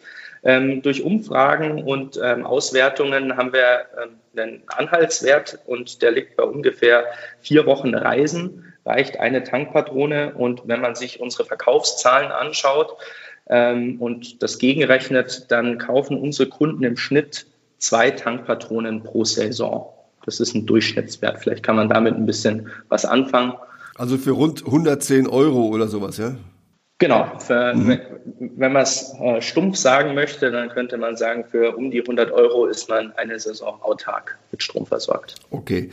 Ähm, 0.46 0.82
durch 0.82 1.04
Umfragen 1.04 1.84
und 1.84 2.20
ähm, 2.22 2.46
Auswertungen 2.46 3.38
haben 3.38 3.54
wir 3.54 3.86
ähm, 4.02 4.10
einen 4.36 4.64
Anhaltswert 4.68 5.60
und 5.66 6.02
der 6.02 6.12
liegt 6.12 6.36
bei 6.36 6.44
ungefähr 6.44 7.06
vier 7.40 7.66
Wochen 7.66 7.96
Reisen, 7.96 8.74
reicht 8.86 9.20
eine 9.20 9.44
Tankpatrone. 9.44 10.34
Und 10.36 10.64
wenn 10.66 10.82
man 10.82 10.96
sich 10.96 11.22
unsere 11.22 11.46
Verkaufszahlen 11.46 12.32
anschaut 12.32 12.98
ähm, 13.48 14.02
und 14.02 14.44
das 14.44 14.58
gegenrechnet, 14.58 15.46
dann 15.50 15.78
kaufen 15.78 16.20
unsere 16.20 16.50
Kunden 16.50 16.84
im 16.84 16.98
Schnitt 16.98 17.46
zwei 17.78 18.12
Tankpatronen 18.12 19.04
pro 19.04 19.24
Saison. 19.24 19.94
Das 20.26 20.40
ist 20.40 20.56
ein 20.56 20.66
Durchschnittswert. 20.66 21.40
Vielleicht 21.40 21.64
kann 21.64 21.76
man 21.76 21.90
damit 21.90 22.16
ein 22.16 22.26
bisschen 22.26 22.70
was 22.90 23.06
anfangen. 23.06 23.54
Also 23.96 24.18
für 24.18 24.32
rund 24.32 24.66
110 24.66 25.28
Euro 25.28 25.68
oder 25.68 25.88
sowas, 25.88 26.18
ja? 26.18 26.36
Genau, 27.03 27.29
für, 27.38 27.74
mhm. 27.74 28.00
wenn 28.39 28.72
man 28.72 28.83
es 28.83 29.13
äh, 29.19 29.41
stumpf 29.41 29.75
sagen 29.75 30.13
möchte, 30.13 30.51
dann 30.51 30.69
könnte 30.69 30.95
man 30.95 31.17
sagen, 31.17 31.43
für 31.43 31.75
um 31.75 31.91
die 31.91 32.00
100 32.00 32.31
Euro 32.31 32.65
ist 32.65 32.88
man 32.88 33.12
eine 33.17 33.38
Saison 33.38 33.75
autark 33.81 34.39
mit 34.51 34.63
Strom 34.63 34.86
versorgt. 34.86 35.36
Okay. 35.51 35.89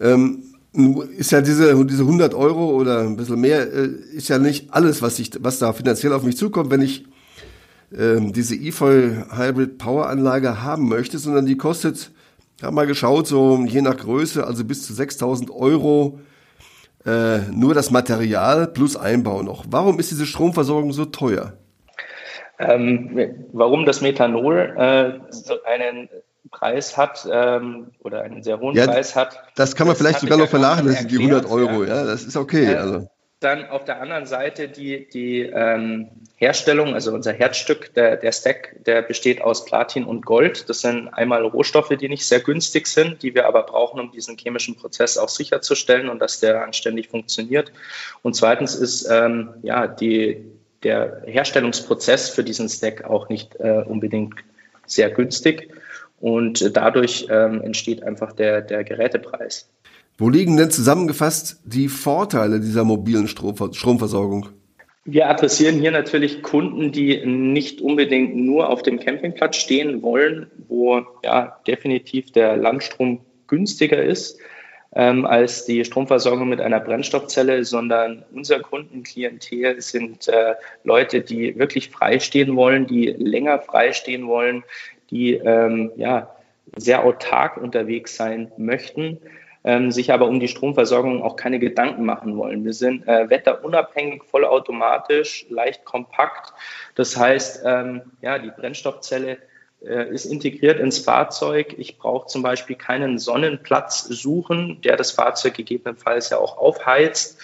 Ähm, 0.00 0.42
ist 1.16 1.30
ja 1.30 1.42
diese, 1.42 1.86
diese 1.86 2.02
100 2.02 2.34
Euro 2.34 2.70
oder 2.70 3.02
ein 3.02 3.14
bisschen 3.14 3.40
mehr, 3.40 3.72
äh, 3.72 3.86
ist 4.12 4.30
ja 4.30 4.40
nicht 4.40 4.74
alles, 4.74 5.00
was, 5.00 5.20
ich, 5.20 5.30
was 5.38 5.60
da 5.60 5.72
finanziell 5.72 6.12
auf 6.12 6.24
mich 6.24 6.36
zukommt, 6.36 6.72
wenn 6.72 6.82
ich 6.82 7.04
ähm, 7.96 8.32
diese 8.32 8.56
EFOL 8.56 9.26
Hybrid 9.30 9.78
Power 9.78 10.08
Anlage 10.08 10.60
haben 10.60 10.88
möchte, 10.88 11.18
sondern 11.18 11.46
die 11.46 11.56
kostet, 11.56 12.10
ich 12.56 12.64
habe 12.64 12.74
mal 12.74 12.88
geschaut, 12.88 13.28
so 13.28 13.64
je 13.64 13.80
nach 13.80 13.96
Größe, 13.96 14.44
also 14.44 14.64
bis 14.64 14.84
zu 14.84 14.92
6000 14.92 15.52
Euro 15.52 16.18
äh, 17.06 17.38
nur 17.50 17.74
das 17.74 17.90
Material 17.90 18.66
plus 18.66 18.96
Einbau 18.96 19.42
noch. 19.42 19.64
Warum 19.70 19.98
ist 19.98 20.10
diese 20.10 20.26
Stromversorgung 20.26 20.92
so 20.92 21.04
teuer? 21.04 21.54
Ähm, 22.58 23.46
warum 23.52 23.86
das 23.86 24.00
Methanol 24.00 24.74
äh, 24.76 25.32
so 25.32 25.62
einen 25.62 26.08
Preis 26.50 26.96
hat 26.96 27.28
ähm, 27.30 27.88
oder 28.00 28.22
einen 28.22 28.42
sehr 28.42 28.58
hohen 28.58 28.74
ja, 28.74 28.86
Preis 28.86 29.14
hat. 29.14 29.40
Das 29.54 29.76
kann 29.76 29.86
man 29.86 29.96
vielleicht 29.96 30.20
sogar 30.20 30.38
noch 30.38 30.48
vernachlässigen, 30.48 31.08
die 31.08 31.18
100 31.18 31.50
Euro. 31.50 31.84
Ja, 31.84 31.96
ja 31.96 32.04
das 32.04 32.24
ist 32.24 32.36
okay. 32.36 32.72
Äh, 32.72 32.76
also. 32.76 33.10
Dann 33.40 33.66
auf 33.66 33.84
der 33.84 34.00
anderen 34.00 34.26
Seite 34.26 34.68
die, 34.68 35.08
die 35.08 35.42
ähm, 35.42 36.08
Herstellung, 36.34 36.94
also 36.94 37.12
unser 37.12 37.32
Herzstück, 37.32 37.94
der, 37.94 38.16
der 38.16 38.32
Stack, 38.32 38.74
der 38.84 39.02
besteht 39.02 39.42
aus 39.42 39.64
Platin 39.64 40.04
und 40.04 40.26
Gold. 40.26 40.68
Das 40.68 40.80
sind 40.80 41.08
einmal 41.08 41.44
Rohstoffe, 41.44 41.90
die 41.90 42.08
nicht 42.08 42.26
sehr 42.26 42.40
günstig 42.40 42.88
sind, 42.88 43.22
die 43.22 43.36
wir 43.36 43.46
aber 43.46 43.62
brauchen, 43.62 44.00
um 44.00 44.10
diesen 44.10 44.36
chemischen 44.36 44.74
Prozess 44.74 45.18
auch 45.18 45.28
sicherzustellen 45.28 46.08
und 46.08 46.18
dass 46.18 46.40
der 46.40 46.64
anständig 46.64 47.08
funktioniert. 47.08 47.70
Und 48.22 48.34
zweitens 48.34 48.74
ist 48.74 49.08
ähm, 49.08 49.50
ja 49.62 49.86
die, 49.86 50.44
der 50.82 51.22
Herstellungsprozess 51.24 52.30
für 52.30 52.42
diesen 52.42 52.68
Stack 52.68 53.04
auch 53.04 53.28
nicht 53.28 53.54
äh, 53.60 53.84
unbedingt 53.86 54.34
sehr 54.84 55.10
günstig. 55.10 55.70
Und 56.20 56.76
dadurch 56.76 57.28
ähm, 57.30 57.62
entsteht 57.62 58.02
einfach 58.02 58.32
der, 58.32 58.62
der 58.62 58.82
Gerätepreis. 58.82 59.68
Wo 60.20 60.28
liegen 60.28 60.56
denn 60.56 60.72
zusammengefasst 60.72 61.60
die 61.64 61.86
Vorteile 61.86 62.58
dieser 62.58 62.82
mobilen 62.82 63.28
Stromversorgung? 63.28 64.48
Wir 65.04 65.30
adressieren 65.30 65.78
hier 65.78 65.92
natürlich 65.92 66.42
Kunden, 66.42 66.90
die 66.90 67.24
nicht 67.24 67.80
unbedingt 67.80 68.34
nur 68.34 68.68
auf 68.68 68.82
dem 68.82 68.98
Campingplatz 68.98 69.56
stehen 69.56 70.02
wollen, 70.02 70.50
wo 70.66 71.02
ja 71.24 71.60
definitiv 71.68 72.32
der 72.32 72.56
Landstrom 72.56 73.20
günstiger 73.46 74.02
ist 74.02 74.40
ähm, 74.92 75.24
als 75.24 75.66
die 75.66 75.84
Stromversorgung 75.84 76.48
mit 76.48 76.60
einer 76.60 76.80
Brennstoffzelle, 76.80 77.64
sondern 77.64 78.24
unser 78.34 78.58
Kundenklientel 78.58 79.80
sind 79.80 80.26
äh, 80.26 80.54
Leute, 80.82 81.20
die 81.20 81.56
wirklich 81.56 81.90
freistehen 81.90 82.56
wollen, 82.56 82.88
die 82.88 83.06
länger 83.06 83.60
freistehen 83.60 84.26
wollen, 84.26 84.64
die 85.10 85.34
ähm, 85.34 85.92
ja 85.96 86.34
sehr 86.76 87.04
autark 87.04 87.56
unterwegs 87.56 88.16
sein 88.16 88.50
möchten 88.58 89.18
ähm, 89.64 89.90
sich 89.90 90.12
aber 90.12 90.26
um 90.26 90.40
die 90.40 90.48
Stromversorgung 90.48 91.22
auch 91.22 91.36
keine 91.36 91.58
Gedanken 91.58 92.04
machen 92.04 92.36
wollen. 92.36 92.64
Wir 92.64 92.72
sind 92.72 93.06
äh, 93.06 93.28
wetterunabhängig, 93.28 94.24
vollautomatisch, 94.24 95.46
leicht 95.48 95.84
kompakt. 95.84 96.52
Das 96.94 97.16
heißt, 97.16 97.62
ähm, 97.64 98.02
ja, 98.22 98.38
die 98.38 98.50
Brennstoffzelle 98.50 99.38
äh, 99.80 100.12
ist 100.12 100.24
integriert 100.24 100.80
ins 100.80 100.98
Fahrzeug. 100.98 101.74
Ich 101.78 101.98
brauche 101.98 102.26
zum 102.26 102.42
Beispiel 102.42 102.76
keinen 102.76 103.18
Sonnenplatz 103.18 104.04
suchen, 104.04 104.80
der 104.82 104.96
das 104.96 105.12
Fahrzeug 105.12 105.54
gegebenenfalls 105.54 106.30
ja 106.30 106.38
auch 106.38 106.58
aufheizt. 106.58 107.38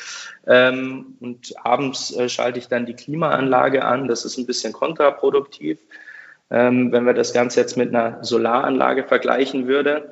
Ähm, 0.47 1.17
und 1.21 1.55
abends 1.65 2.15
äh, 2.17 2.29
schalte 2.29 2.59
ich 2.59 2.69
dann 2.69 2.87
die 2.87 2.95
Klimaanlage 2.95 3.85
an. 3.85 4.09
Das 4.09 4.25
ist 4.25 4.37
ein 4.37 4.47
bisschen 4.47 4.73
kontraproduktiv, 4.73 5.79
ähm, 6.51 6.93
wenn 6.93 7.07
wir 7.07 7.15
das 7.15 7.33
Ganze 7.33 7.61
jetzt 7.61 7.77
mit 7.77 7.95
einer 7.95 8.23
Solaranlage 8.23 9.05
vergleichen 9.05 9.69
würde. 9.69 10.11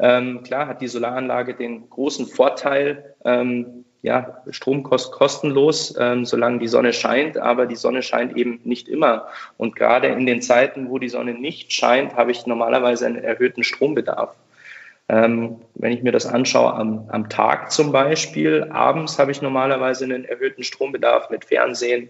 Ähm, 0.00 0.42
klar 0.42 0.66
hat 0.66 0.80
die 0.80 0.88
Solaranlage 0.88 1.54
den 1.54 1.90
großen 1.90 2.26
Vorteil, 2.26 3.14
ähm, 3.24 3.84
ja, 4.02 4.42
Strom 4.48 4.82
kostet 4.82 5.12
kostenlos, 5.12 5.94
ähm, 5.98 6.24
solange 6.24 6.58
die 6.58 6.68
Sonne 6.68 6.94
scheint, 6.94 7.36
aber 7.36 7.66
die 7.66 7.76
Sonne 7.76 8.02
scheint 8.02 8.34
eben 8.34 8.60
nicht 8.64 8.88
immer. 8.88 9.28
Und 9.58 9.76
gerade 9.76 10.08
in 10.08 10.24
den 10.24 10.40
Zeiten, 10.40 10.88
wo 10.88 10.98
die 10.98 11.10
Sonne 11.10 11.34
nicht 11.34 11.74
scheint, 11.74 12.16
habe 12.16 12.30
ich 12.30 12.46
normalerweise 12.46 13.06
einen 13.06 13.22
erhöhten 13.22 13.62
Strombedarf. 13.62 14.34
Ähm, 15.10 15.56
wenn 15.74 15.92
ich 15.92 16.02
mir 16.02 16.12
das 16.12 16.24
anschaue 16.24 16.72
am, 16.72 17.08
am 17.08 17.28
Tag 17.28 17.70
zum 17.72 17.92
Beispiel, 17.92 18.68
abends 18.70 19.18
habe 19.18 19.32
ich 19.32 19.42
normalerweise 19.42 20.04
einen 20.04 20.24
erhöhten 20.24 20.62
Strombedarf 20.62 21.28
mit 21.28 21.44
Fernsehen, 21.44 22.08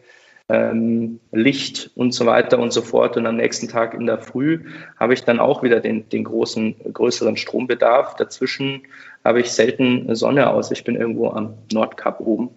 ähm, 0.50 1.20
Licht 1.30 1.90
und 1.94 2.12
so 2.12 2.26
weiter 2.26 2.58
und 2.58 2.72
so 2.72 2.82
fort. 2.82 3.16
Und 3.16 3.26
am 3.26 3.36
nächsten 3.36 3.68
Tag 3.68 3.94
in 3.94 4.06
der 4.06 4.18
Früh 4.18 4.64
habe 4.98 5.14
ich 5.14 5.22
dann 5.24 5.38
auch 5.38 5.62
wieder 5.62 5.80
den, 5.80 6.08
den 6.08 6.24
großen, 6.24 6.74
größeren 6.92 7.36
Strombedarf. 7.36 8.16
Dazwischen 8.16 8.82
habe 9.24 9.40
ich 9.40 9.52
selten 9.52 10.12
Sonne 10.16 10.50
aus. 10.50 10.70
Ich 10.72 10.82
bin 10.82 10.96
irgendwo 10.96 11.28
am 11.28 11.54
Nordkap 11.72 12.20
oben 12.20 12.50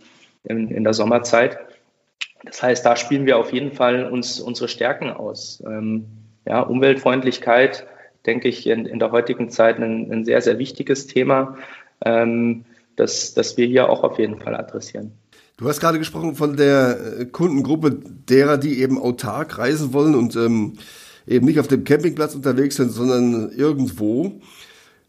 in, 0.43 0.69
in 0.69 0.83
der 0.83 0.93
Sommerzeit. 0.93 1.59
Das 2.43 2.63
heißt, 2.63 2.85
da 2.85 2.95
spielen 2.95 3.25
wir 3.25 3.37
auf 3.37 3.53
jeden 3.53 3.71
Fall 3.71 4.09
uns 4.11 4.39
unsere 4.39 4.67
Stärken 4.67 5.11
aus. 5.11 5.63
Ähm, 5.65 6.05
ja, 6.45 6.61
Umweltfreundlichkeit, 6.61 7.85
denke 8.25 8.47
ich, 8.47 8.67
in, 8.67 8.85
in 8.85 8.99
der 8.99 9.11
heutigen 9.11 9.49
Zeit 9.49 9.77
ein, 9.77 10.11
ein 10.11 10.25
sehr, 10.25 10.41
sehr 10.41 10.57
wichtiges 10.57 11.07
Thema, 11.07 11.57
ähm, 12.03 12.65
das, 12.95 13.33
das 13.33 13.55
wir 13.55 13.67
hier 13.67 13.89
auch 13.89 14.03
auf 14.03 14.19
jeden 14.19 14.39
Fall 14.39 14.55
adressieren. 14.55 15.13
Du 15.57 15.67
hast 15.67 15.79
gerade 15.79 15.99
gesprochen 15.99 16.35
von 16.35 16.57
der 16.57 17.19
äh, 17.19 17.25
Kundengruppe 17.25 17.91
derer, 18.27 18.57
die 18.57 18.79
eben 18.79 18.97
autark 18.97 19.57
reisen 19.59 19.93
wollen 19.93 20.15
und 20.15 20.35
ähm, 20.35 20.73
eben 21.27 21.45
nicht 21.45 21.59
auf 21.59 21.67
dem 21.67 21.83
Campingplatz 21.83 22.33
unterwegs 22.33 22.75
sind, 22.75 22.91
sondern 22.91 23.51
irgendwo. 23.51 24.41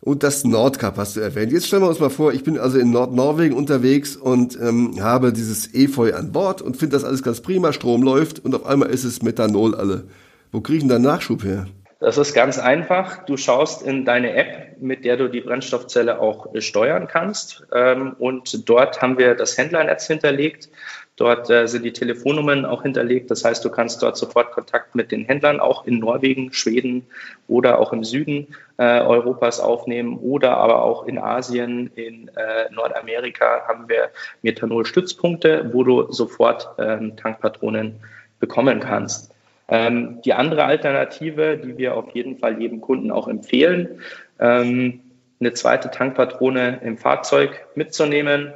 Und 0.00 0.22
das 0.22 0.44
Nordkap 0.44 0.98
hast 0.98 1.16
du 1.16 1.20
erwähnt. 1.20 1.50
Jetzt 1.50 1.66
stellen 1.66 1.82
wir 1.82 1.88
uns 1.88 1.98
mal 1.98 2.10
vor, 2.10 2.34
ich 2.34 2.44
bin 2.44 2.58
also 2.58 2.78
in 2.78 2.90
Nordnorwegen 2.90 3.56
unterwegs 3.56 4.16
und 4.16 4.58
ähm, 4.60 5.00
habe 5.00 5.32
dieses 5.32 5.72
Efeu 5.72 6.14
an 6.14 6.30
Bord 6.30 6.60
und 6.60 6.76
finde 6.76 6.96
das 6.96 7.04
alles 7.04 7.22
ganz 7.22 7.40
prima, 7.40 7.72
Strom 7.72 8.02
läuft 8.02 8.44
und 8.44 8.54
auf 8.54 8.66
einmal 8.66 8.90
ist 8.90 9.04
es 9.04 9.22
Methanol 9.22 9.74
alle. 9.74 10.04
Wo 10.52 10.60
kriege 10.60 10.76
ich 10.76 10.82
denn 10.82 10.90
da 10.90 10.98
Nachschub 10.98 11.42
her? 11.42 11.66
Das 12.04 12.18
ist 12.18 12.34
ganz 12.34 12.58
einfach. 12.58 13.24
Du 13.24 13.38
schaust 13.38 13.80
in 13.80 14.04
deine 14.04 14.34
App, 14.34 14.76
mit 14.78 15.06
der 15.06 15.16
du 15.16 15.28
die 15.28 15.40
Brennstoffzelle 15.40 16.20
auch 16.20 16.54
äh, 16.54 16.60
steuern 16.60 17.08
kannst. 17.08 17.66
Ähm, 17.72 18.14
und 18.18 18.68
dort 18.68 19.00
haben 19.00 19.16
wir 19.16 19.34
das 19.34 19.56
Händlernetz 19.56 20.06
hinterlegt. 20.06 20.68
Dort 21.16 21.48
äh, 21.48 21.66
sind 21.66 21.82
die 21.82 21.94
Telefonnummern 21.94 22.66
auch 22.66 22.82
hinterlegt. 22.82 23.30
Das 23.30 23.42
heißt, 23.42 23.64
du 23.64 23.70
kannst 23.70 24.02
dort 24.02 24.18
sofort 24.18 24.52
Kontakt 24.52 24.94
mit 24.94 25.12
den 25.12 25.24
Händlern 25.24 25.60
auch 25.60 25.86
in 25.86 25.98
Norwegen, 25.98 26.52
Schweden 26.52 27.06
oder 27.48 27.78
auch 27.78 27.94
im 27.94 28.04
Süden 28.04 28.48
äh, 28.76 29.00
Europas 29.00 29.58
aufnehmen 29.58 30.18
oder 30.18 30.58
aber 30.58 30.82
auch 30.82 31.06
in 31.06 31.16
Asien, 31.16 31.90
in 31.94 32.30
Nordamerika 32.70 33.62
haben 33.66 33.88
wir 33.88 34.10
Methanol-Stützpunkte, 34.42 35.70
wo 35.72 35.84
du 35.84 36.12
sofort 36.12 36.68
ähm, 36.78 37.16
Tankpatronen 37.16 38.00
bekommen 38.40 38.80
kannst. 38.80 39.33
Ähm, 39.68 40.20
die 40.24 40.34
andere 40.34 40.64
Alternative, 40.64 41.56
die 41.56 41.78
wir 41.78 41.96
auf 41.96 42.10
jeden 42.14 42.38
Fall 42.38 42.60
jedem 42.60 42.80
Kunden 42.80 43.10
auch 43.10 43.28
empfehlen, 43.28 44.00
ähm, 44.38 45.00
eine 45.40 45.52
zweite 45.52 45.90
Tankpatrone 45.90 46.80
im 46.84 46.98
Fahrzeug 46.98 47.66
mitzunehmen. 47.74 48.52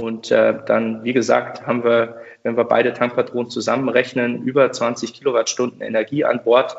Und 0.00 0.30
äh, 0.30 0.54
dann, 0.66 1.04
wie 1.04 1.12
gesagt, 1.12 1.66
haben 1.66 1.84
wir, 1.84 2.16
wenn 2.42 2.56
wir 2.56 2.64
beide 2.64 2.92
Tankpatronen 2.92 3.50
zusammenrechnen, 3.50 4.42
über 4.42 4.70
20 4.70 5.14
Kilowattstunden 5.14 5.80
Energie 5.80 6.24
an 6.24 6.42
Bord 6.42 6.76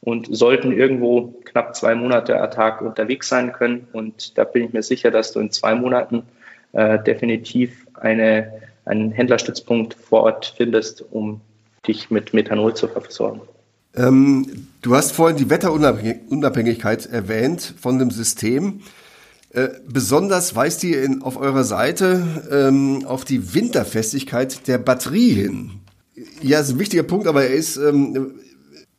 und 0.00 0.26
sollten 0.30 0.72
irgendwo 0.72 1.34
knapp 1.44 1.76
zwei 1.76 1.94
Monate 1.94 2.40
am 2.40 2.50
Tag 2.50 2.82
unterwegs 2.82 3.28
sein 3.28 3.52
können. 3.52 3.88
Und 3.92 4.36
da 4.36 4.44
bin 4.44 4.64
ich 4.64 4.72
mir 4.72 4.82
sicher, 4.82 5.10
dass 5.10 5.32
du 5.32 5.40
in 5.40 5.50
zwei 5.50 5.74
Monaten 5.74 6.24
äh, 6.72 6.98
definitiv 7.02 7.86
eine, 7.94 8.52
einen 8.84 9.12
Händlerstützpunkt 9.12 9.94
vor 9.94 10.24
Ort 10.24 10.54
findest, 10.56 11.04
um 11.12 11.40
dich 11.86 12.10
mit 12.10 12.34
Methanol 12.34 12.74
zu 12.74 12.88
versorgen. 12.88 13.42
Ähm, 13.96 14.68
du 14.82 14.94
hast 14.94 15.12
vorhin 15.12 15.36
die 15.36 15.50
Wetterunabhängigkeit 15.50 17.06
erwähnt 17.06 17.74
von 17.80 17.98
dem 17.98 18.10
System. 18.10 18.80
Äh, 19.50 19.68
besonders 19.86 20.56
weist 20.56 20.82
ihr 20.82 21.02
in, 21.02 21.22
auf 21.22 21.36
eurer 21.36 21.62
Seite 21.62 22.26
ähm, 22.50 23.04
auf 23.06 23.24
die 23.24 23.54
Winterfestigkeit 23.54 24.66
der 24.66 24.78
Batterie 24.78 25.30
hin. 25.30 25.70
Ja, 26.42 26.60
ist 26.60 26.70
ein 26.70 26.78
wichtiger 26.78 27.04
Punkt, 27.04 27.28
aber 27.28 27.46
ist, 27.46 27.76
ähm, 27.76 28.34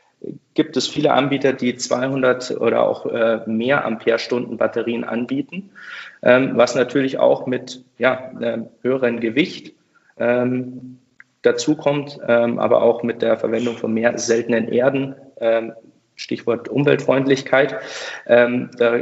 gibt 0.54 0.76
es 0.76 0.88
viele 0.88 1.12
Anbieter, 1.12 1.52
die 1.52 1.76
200 1.76 2.52
oder 2.60 2.82
auch 2.82 3.06
äh, 3.06 3.40
mehr 3.46 3.84
Ampere-Stunden 3.84 4.56
Batterien 4.56 5.04
anbieten, 5.04 5.70
ähm, 6.22 6.52
was 6.54 6.74
natürlich 6.74 7.18
auch 7.18 7.46
mit 7.46 7.84
ja, 7.98 8.30
einem 8.30 8.68
höheren 8.82 9.20
Gewicht 9.20 9.74
ähm, 10.18 10.98
dazu 11.42 11.76
kommt, 11.76 12.18
ähm, 12.26 12.58
aber 12.58 12.82
auch 12.82 13.02
mit 13.02 13.22
der 13.22 13.36
Verwendung 13.36 13.76
von 13.76 13.92
mehr 13.92 14.18
seltenen 14.18 14.68
Erden, 14.68 15.14
ähm, 15.40 15.72
Stichwort 16.16 16.68
Umweltfreundlichkeit. 16.68 17.76
Ähm, 18.26 18.70
da 18.78 19.00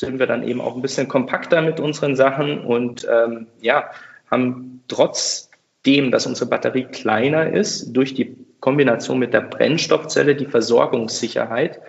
sind 0.00 0.18
wir 0.18 0.26
dann 0.26 0.46
eben 0.46 0.60
auch 0.60 0.76
ein 0.76 0.82
bisschen 0.82 1.08
kompakter 1.08 1.62
mit 1.62 1.80
unseren 1.80 2.16
Sachen 2.16 2.64
und 2.64 3.06
ähm, 3.10 3.46
ja, 3.60 3.90
haben 4.30 4.82
trotzdem, 4.88 6.10
dass 6.10 6.26
unsere 6.26 6.50
Batterie 6.50 6.84
kleiner 6.84 7.52
ist, 7.52 7.92
durch 7.96 8.14
die 8.14 8.36
Kombination 8.60 9.18
mit 9.18 9.32
der 9.32 9.42
Brennstoffzelle 9.42 10.34
die 10.34 10.46
Versorgungssicherheit, 10.46 11.80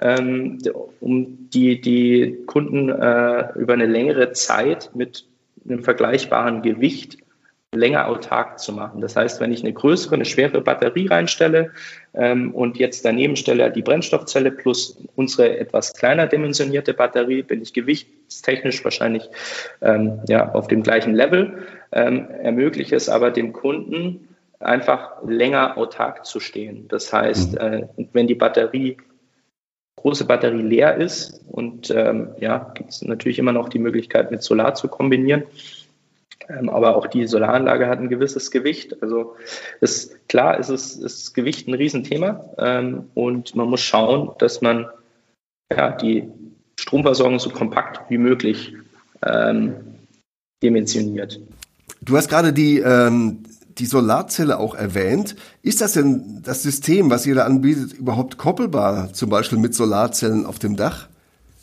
ähm, 0.00 0.58
um 1.00 1.50
die, 1.50 1.80
die 1.80 2.38
Kunden 2.46 2.88
äh, 2.88 3.52
über 3.56 3.74
eine 3.74 3.86
längere 3.86 4.32
Zeit 4.32 4.90
mit 4.94 5.26
einem 5.64 5.82
vergleichbaren 5.82 6.62
Gewicht 6.62 7.18
länger 7.72 8.08
autark 8.08 8.58
zu 8.58 8.72
machen. 8.72 9.00
Das 9.00 9.14
heißt, 9.14 9.40
wenn 9.40 9.52
ich 9.52 9.62
eine 9.62 9.72
größere, 9.72 10.16
eine 10.16 10.24
schwere 10.24 10.60
Batterie 10.60 11.06
reinstelle 11.06 11.70
ähm, 12.14 12.52
und 12.52 12.78
jetzt 12.78 13.04
daneben 13.04 13.36
stelle 13.36 13.70
die 13.70 13.82
Brennstoffzelle 13.82 14.50
plus 14.50 14.98
unsere 15.14 15.56
etwas 15.56 15.94
kleiner 15.94 16.26
dimensionierte 16.26 16.94
Batterie, 16.94 17.42
bin 17.42 17.62
ich 17.62 17.72
gewichtstechnisch 17.72 18.82
wahrscheinlich 18.82 19.28
ähm, 19.82 20.20
ja, 20.28 20.50
auf 20.52 20.66
dem 20.66 20.82
gleichen 20.82 21.14
Level, 21.14 21.62
ähm, 21.92 22.26
ermöglicht 22.42 22.92
es 22.92 23.08
aber 23.08 23.30
dem 23.30 23.52
Kunden 23.52 24.29
einfach 24.60 25.22
länger 25.26 25.76
autark 25.76 26.24
zu 26.24 26.38
stehen. 26.38 26.86
Das 26.88 27.12
heißt, 27.12 27.52
mhm. 27.52 27.58
äh, 27.58 27.88
wenn 28.12 28.26
die 28.26 28.34
Batterie 28.34 28.98
große 29.96 30.24
Batterie 30.24 30.62
leer 30.62 30.96
ist 30.96 31.42
und 31.48 31.90
ähm, 31.90 32.30
ja, 32.38 32.72
gibt 32.74 32.90
es 32.90 33.02
natürlich 33.02 33.38
immer 33.38 33.52
noch 33.52 33.68
die 33.68 33.78
Möglichkeit 33.78 34.30
mit 34.30 34.42
Solar 34.42 34.74
zu 34.74 34.88
kombinieren 34.88 35.44
ähm, 36.50 36.68
aber 36.68 36.96
auch 36.96 37.06
die 37.06 37.26
Solaranlage 37.26 37.86
hat 37.86 38.00
ein 38.00 38.08
gewisses 38.08 38.50
Gewicht. 38.50 39.02
Also 39.02 39.36
ist, 39.80 40.28
klar 40.28 40.58
ist, 40.58 40.68
es, 40.68 40.96
ist 40.96 41.34
Gewicht 41.34 41.68
ein 41.68 41.74
Riesenthema 41.74 42.44
ähm, 42.58 43.04
und 43.14 43.54
man 43.54 43.68
muss 43.68 43.80
schauen, 43.80 44.30
dass 44.38 44.60
man 44.60 44.86
ja, 45.72 45.92
die 45.92 46.28
Stromversorgung 46.78 47.38
so 47.38 47.50
kompakt 47.50 48.10
wie 48.10 48.18
möglich 48.18 48.74
ähm, 49.24 49.74
dimensioniert. 50.62 51.40
Du 52.02 52.16
hast 52.16 52.28
gerade 52.28 52.52
die, 52.52 52.78
ähm, 52.78 53.44
die 53.78 53.86
Solarzelle 53.86 54.58
auch 54.58 54.74
erwähnt. 54.74 55.36
Ist 55.62 55.80
das 55.80 55.92
denn 55.92 56.42
das 56.44 56.62
System, 56.62 57.10
was 57.10 57.26
ihr 57.26 57.34
da 57.34 57.44
anbietet, 57.44 57.92
überhaupt 57.92 58.38
koppelbar, 58.38 59.12
zum 59.12 59.30
Beispiel 59.30 59.58
mit 59.58 59.74
Solarzellen 59.74 60.46
auf 60.46 60.58
dem 60.58 60.76
Dach? 60.76 61.08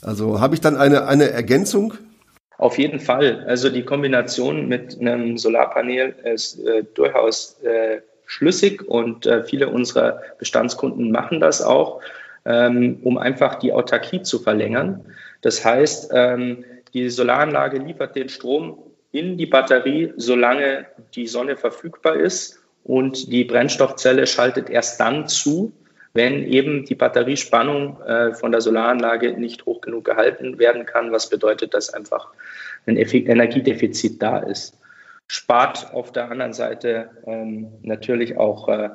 Also 0.01 0.39
habe 0.39 0.55
ich 0.55 0.61
dann 0.61 0.77
eine, 0.77 1.07
eine 1.07 1.29
Ergänzung 1.31 1.93
auf 2.57 2.79
jeden 2.79 2.99
Fall. 2.99 3.45
Also 3.47 3.69
die 3.69 3.83
Kombination 3.83 4.67
mit 4.67 4.99
einem 4.99 5.37
Solarpanel 5.37 6.15
ist 6.23 6.59
äh, 6.65 6.83
durchaus 6.95 7.59
äh, 7.61 8.01
schlüssig 8.25 8.87
und 8.87 9.25
äh, 9.25 9.43
viele 9.43 9.69
unserer 9.69 10.21
Bestandskunden 10.39 11.11
machen 11.11 11.39
das 11.39 11.61
auch, 11.61 12.01
ähm, 12.45 12.99
um 13.03 13.17
einfach 13.17 13.55
die 13.55 13.73
Autarkie 13.73 14.23
zu 14.23 14.39
verlängern. 14.39 15.05
Das 15.41 15.63
heißt, 15.63 16.11
ähm, 16.13 16.65
die 16.93 17.09
Solaranlage 17.09 17.77
liefert 17.77 18.15
den 18.15 18.29
Strom 18.29 18.79
in 19.11 19.37
die 19.37 19.45
Batterie, 19.45 20.13
solange 20.17 20.85
die 21.15 21.27
Sonne 21.27 21.57
verfügbar 21.57 22.15
ist 22.15 22.59
und 22.83 23.31
die 23.31 23.43
Brennstoffzelle 23.43 24.27
schaltet 24.27 24.69
erst 24.69 24.99
dann 24.99 25.27
zu, 25.27 25.73
wenn 26.13 26.43
eben 26.43 26.85
die 26.85 26.95
Batteriespannung 26.95 28.01
äh, 28.01 28.33
von 28.33 28.51
der 28.51 28.61
Solaranlage 28.61 29.33
nicht 29.33 29.65
hoch 29.65 29.81
genug 29.81 30.05
gehalten 30.05 30.57
werden 30.57 30.85
kann, 30.85 31.11
was 31.11 31.29
bedeutet, 31.29 31.73
dass 31.73 31.93
einfach 31.93 32.31
ein 32.85 32.97
Energiedefizit 32.97 34.21
da 34.21 34.39
ist. 34.39 34.77
Spart 35.27 35.93
auf 35.93 36.11
der 36.11 36.31
anderen 36.31 36.53
Seite 36.53 37.09
ähm, 37.25 37.67
natürlich 37.81 38.37
auch 38.37 38.69
äh, 38.69 38.89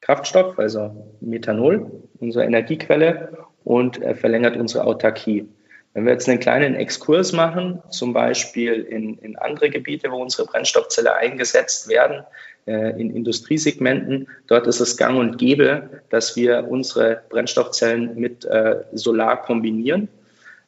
Kraftstoff, 0.00 0.58
also 0.58 1.14
Methanol, 1.20 1.90
unsere 2.20 2.44
Energiequelle, 2.44 3.36
und 3.64 4.00
äh, 4.02 4.14
verlängert 4.14 4.56
unsere 4.56 4.84
Autarkie. 4.84 5.48
Wenn 5.94 6.06
wir 6.06 6.12
jetzt 6.12 6.28
einen 6.28 6.40
kleinen 6.40 6.74
Exkurs 6.74 7.32
machen, 7.32 7.82
zum 7.90 8.12
Beispiel 8.12 8.74
in, 8.74 9.18
in 9.18 9.36
andere 9.36 9.68
Gebiete, 9.68 10.10
wo 10.10 10.16
unsere 10.16 10.46
Brennstoffzelle 10.46 11.14
eingesetzt 11.14 11.88
werden, 11.88 12.24
äh, 12.66 13.00
in 13.00 13.14
Industriesegmenten. 13.14 14.28
Dort 14.46 14.68
ist 14.68 14.78
es 14.78 14.96
gang 14.96 15.18
und 15.18 15.36
gäbe, 15.36 16.00
dass 16.10 16.36
wir 16.36 16.68
unsere 16.68 17.22
Brennstoffzellen 17.28 18.14
mit 18.14 18.44
äh, 18.44 18.76
Solar 18.92 19.42
kombinieren, 19.42 20.06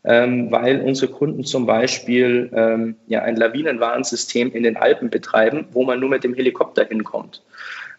ähm, 0.02 0.50
weil 0.50 0.80
unsere 0.80 1.12
Kunden 1.12 1.44
zum 1.44 1.66
Beispiel 1.66 2.50
ähm, 2.52 2.96
ja, 3.06 3.22
ein 3.22 3.36
Lawinenwarnsystem 3.36 4.52
in 4.52 4.64
den 4.64 4.76
Alpen 4.76 5.08
betreiben, 5.08 5.68
wo 5.70 5.84
man 5.84 6.00
nur 6.00 6.10
mit 6.10 6.24
dem 6.24 6.34
Helikopter 6.34 6.84
hinkommt. 6.84 7.42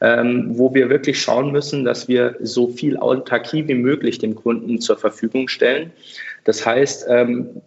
Ähm, 0.01 0.57
wo 0.57 0.73
wir 0.73 0.89
wirklich 0.89 1.21
schauen 1.21 1.53
müssen, 1.53 1.85
dass 1.85 2.09
wir 2.09 2.35
so 2.41 2.67
viel 2.67 2.97
Autarkie 2.97 3.65
wie 3.69 3.75
möglich 3.75 4.17
dem 4.17 4.35
Kunden 4.35 4.81
zur 4.81 4.97
Verfügung 4.97 5.47
stellen. 5.47 5.93
Das 6.45 6.65
heißt, 6.65 7.05
ähm, 7.09 7.61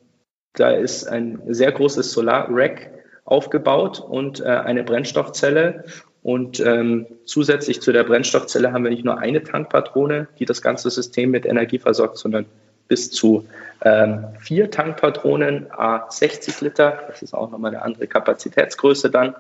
da 0.54 0.70
ist 0.70 1.06
ein 1.06 1.42
sehr 1.46 1.70
großes 1.70 2.12
Solar-Rack 2.12 2.90
aufgebaut 3.24 4.00
und 4.00 4.40
äh, 4.40 4.44
eine 4.44 4.82
Brennstoffzelle 4.82 5.84
und 6.22 6.60
ähm, 6.60 7.06
zusätzlich 7.24 7.80
zu 7.80 7.92
der 7.92 8.04
Brennstoffzelle 8.04 8.72
haben 8.72 8.84
wir 8.84 8.90
nicht 8.90 9.04
nur 9.04 9.18
eine 9.18 9.42
Tankpatrone, 9.42 10.28
die 10.38 10.44
das 10.44 10.62
ganze 10.62 10.90
System 10.90 11.30
mit 11.30 11.46
Energie 11.46 11.78
versorgt, 11.78 12.18
sondern 12.18 12.46
bis 12.88 13.10
zu 13.10 13.46
ähm, 13.82 14.24
vier 14.40 14.70
Tankpatronen, 14.70 15.70
a 15.70 16.10
60 16.10 16.60
Liter. 16.62 17.04
Das 17.08 17.22
ist 17.22 17.34
auch 17.34 17.50
nochmal 17.50 17.74
eine 17.74 17.82
andere 17.82 18.06
Kapazitätsgröße 18.06 19.10
dann, 19.10 19.36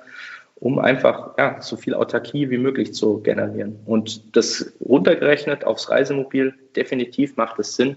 um 0.56 0.78
einfach 0.78 1.36
ja, 1.38 1.60
so 1.60 1.76
viel 1.76 1.94
Autarkie 1.94 2.50
wie 2.50 2.58
möglich 2.58 2.94
zu 2.94 3.20
generieren. 3.20 3.80
Und 3.86 4.36
das 4.36 4.72
runtergerechnet 4.80 5.64
aufs 5.64 5.90
Reisemobil, 5.90 6.54
definitiv 6.76 7.36
macht 7.36 7.58
es 7.58 7.74
Sinn, 7.74 7.96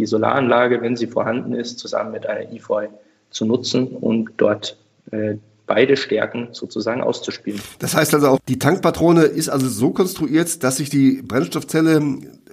die 0.00 0.06
Solaranlage, 0.06 0.80
wenn 0.82 0.96
sie 0.96 1.06
vorhanden 1.06 1.52
ist, 1.52 1.78
zusammen 1.78 2.12
mit 2.12 2.26
einer 2.26 2.52
EFOI 2.52 2.88
zu 3.30 3.44
nutzen 3.44 3.88
und 3.88 4.30
dort 4.38 4.76
äh, 5.12 5.36
beide 5.66 5.96
Stärken 5.96 6.48
sozusagen 6.50 7.00
auszuspielen. 7.00 7.60
Das 7.78 7.94
heißt 7.94 8.12
also 8.14 8.28
auch, 8.28 8.38
die 8.48 8.58
Tankpatrone 8.58 9.22
ist 9.22 9.48
also 9.48 9.68
so 9.68 9.90
konstruiert, 9.90 10.64
dass 10.64 10.78
sich 10.78 10.90
die 10.90 11.22
Brennstoffzelle 11.22 11.96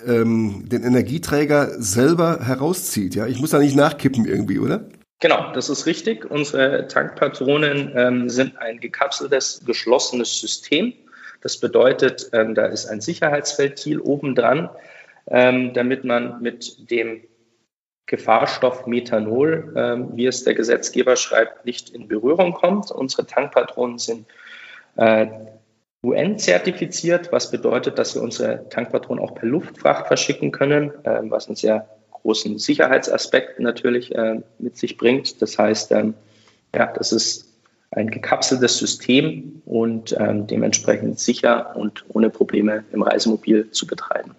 ähm, 0.06 0.66
den 0.70 0.84
Energieträger 0.84 1.82
selber 1.82 2.46
herauszieht. 2.46 3.16
Ja, 3.16 3.26
ich 3.26 3.40
muss 3.40 3.50
da 3.50 3.60
nicht 3.60 3.76
nachkippen 3.76 4.26
irgendwie, 4.26 4.60
oder? 4.60 4.86
Genau, 5.20 5.52
das 5.54 5.70
ist 5.70 5.88
richtig. 5.88 6.30
Unsere 6.30 6.88
Tankpatronen 6.88 7.92
ähm, 7.96 8.30
sind 8.30 8.58
ein 8.60 8.80
gekapseltes, 8.80 9.62
geschlossenes 9.66 10.40
System. 10.40 10.94
Das 11.42 11.58
bedeutet, 11.58 12.30
ähm, 12.34 12.54
da 12.54 12.68
ist 12.68 12.86
ein 12.86 13.02
Sicherheitsventil 13.02 14.00
oben 14.00 14.36
dran, 14.36 14.70
ähm, 15.28 15.74
damit 15.74 16.04
man 16.04 16.40
mit 16.42 16.92
dem 16.92 17.22
Gefahrstoff 18.08 18.88
Methanol, 18.88 19.74
ähm, 19.76 20.10
wie 20.16 20.26
es 20.26 20.44
der 20.44 20.56
Gesetzgeber 20.56 21.18
schreibt, 21.18 21.66
nicht 21.66 21.90
in 21.90 22.08
Berührung 22.08 22.54
kommt. 22.54 22.90
Unsere 22.90 23.28
Tankpatronen 23.28 24.00
sind 24.00 24.26
äh, 24.96 25.28
UN-zertifiziert, 26.04 27.32
was 27.32 27.52
bedeutet, 27.52 28.00
dass 28.00 28.16
wir 28.16 28.22
unsere 28.22 28.68
Tankpatronen 28.70 29.24
auch 29.24 29.36
per 29.36 29.48
Luftfracht 29.48 30.08
verschicken 30.08 30.52
können, 30.52 30.92
äh, 31.04 31.20
was 31.24 31.48
einen 31.48 31.58
sehr 31.58 31.88
großen 32.12 32.58
Sicherheitsaspekt 32.58 33.60
natürlich 33.60 34.16
äh, 34.16 34.42
mit 34.58 34.78
sich 34.78 34.98
bringt. 34.98 35.42
Das 35.42 35.58
heißt, 35.58 35.92
ähm, 35.92 36.14
ja, 36.74 36.88
das 36.88 37.12
ist 37.12 37.46
ein 37.92 38.10
gekapseltes 38.10 38.78
System 38.78 39.62
und 39.66 40.16
ähm, 40.18 40.48
dementsprechend 40.48 41.20
sicher 41.20 41.76
und 41.76 42.06
ohne 42.10 42.30
Probleme 42.30 42.84
im 42.92 43.02
Reisemobil 43.02 43.72
zu 43.72 43.86
betreiben. 43.86 44.36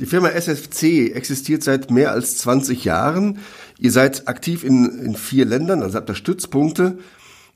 Die 0.00 0.06
Firma 0.06 0.30
SFC 0.30 1.14
existiert 1.14 1.62
seit 1.62 1.90
mehr 1.90 2.12
als 2.12 2.38
20 2.38 2.84
Jahren. 2.84 3.40
Ihr 3.78 3.92
seid 3.92 4.28
aktiv 4.28 4.64
in, 4.64 4.98
in 4.98 5.14
vier 5.14 5.44
Ländern, 5.44 5.82
also 5.82 5.98
habt 5.98 6.08
ihr 6.08 6.14
Stützpunkte. 6.14 6.96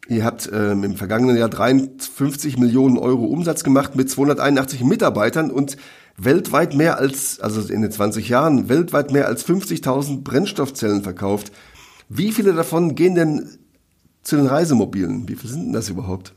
Ihr 0.08 0.26
habt 0.26 0.50
ähm, 0.52 0.84
im 0.84 0.96
vergangenen 0.96 1.38
Jahr 1.38 1.48
53 1.48 2.58
Millionen 2.58 2.98
Euro 2.98 3.24
Umsatz 3.24 3.64
gemacht 3.64 3.96
mit 3.96 4.10
281 4.10 4.84
Mitarbeitern 4.84 5.50
und 5.50 5.78
weltweit 6.18 6.74
mehr 6.74 6.98
als, 6.98 7.40
also 7.40 7.72
in 7.72 7.80
den 7.80 7.90
20 7.90 8.28
Jahren, 8.28 8.68
weltweit 8.68 9.10
mehr 9.10 9.26
als 9.26 9.48
50.000 9.48 10.22
Brennstoffzellen 10.22 11.02
verkauft. 11.02 11.50
Wie 12.10 12.30
viele 12.30 12.52
davon 12.52 12.94
gehen 12.94 13.14
denn 13.14 13.58
zu 14.20 14.36
den 14.36 14.46
Reisemobilen? 14.46 15.26
Wie 15.30 15.36
viel 15.36 15.48
sind 15.48 15.64
denn 15.64 15.72
das 15.72 15.88
überhaupt? 15.88 16.34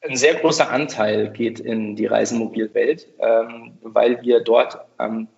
Ein 0.00 0.16
sehr 0.16 0.34
großer 0.34 0.68
Anteil 0.68 1.30
geht 1.30 1.60
in 1.60 1.94
die 1.94 2.06
Reisemobilwelt, 2.06 3.06
ähm, 3.20 3.78
weil 3.82 4.20
wir 4.22 4.40
dort 4.40 4.78
am 4.98 5.28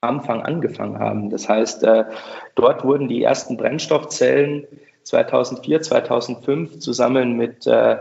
Anfang 0.00 0.42
angefangen 0.42 0.98
haben. 0.98 1.30
Das 1.30 1.48
heißt, 1.48 1.82
äh, 1.84 2.04
dort 2.54 2.84
wurden 2.84 3.08
die 3.08 3.22
ersten 3.22 3.56
Brennstoffzellen 3.56 4.66
2004, 5.02 5.82
2005 5.82 6.78
zusammen 6.78 7.36
mit 7.36 7.66
äh, 7.66 7.96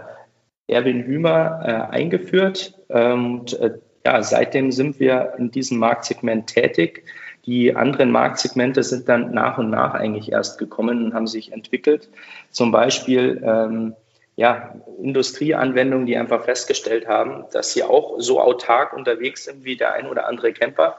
Erwin 0.68 1.04
Hümer 1.04 1.62
äh, 1.64 1.96
eingeführt. 1.96 2.78
Ähm, 2.90 3.40
und 3.40 3.60
ja, 4.06 4.24
seitdem 4.24 4.72
sind 4.72 5.00
wir 5.00 5.34
in 5.38 5.52
diesem 5.52 5.80
Marktsegment 5.80 6.48
tätig. 6.48 7.04
Die 7.46 7.76
anderen 7.76 8.12
Marktsegmente 8.12 8.84
sind 8.84 9.10
dann 9.10 9.34
nach 9.34 9.58
und 9.58 9.70
nach 9.70 9.94
eigentlich 9.94 10.32
erst 10.32 10.60
gekommen 10.60 11.04
und 11.04 11.14
haben 11.14 11.28
sich 11.28 11.52
entwickelt. 11.52 12.10
Zum 12.52 12.72
Beispiel 12.72 13.42
ähm, 13.44 13.96
ja, 14.38 14.76
Industrieanwendungen, 15.02 16.06
die 16.06 16.16
einfach 16.16 16.44
festgestellt 16.44 17.08
haben, 17.08 17.46
dass 17.52 17.74
sie 17.74 17.84
auch 17.84 18.16
so 18.20 18.40
autark 18.40 18.94
unterwegs 18.94 19.46
sind 19.46 19.66
wie 19.66 19.76
der 19.76 19.94
ein 19.94 20.08
oder 20.08 20.28
andere 20.28 20.54
Camper 20.54 20.96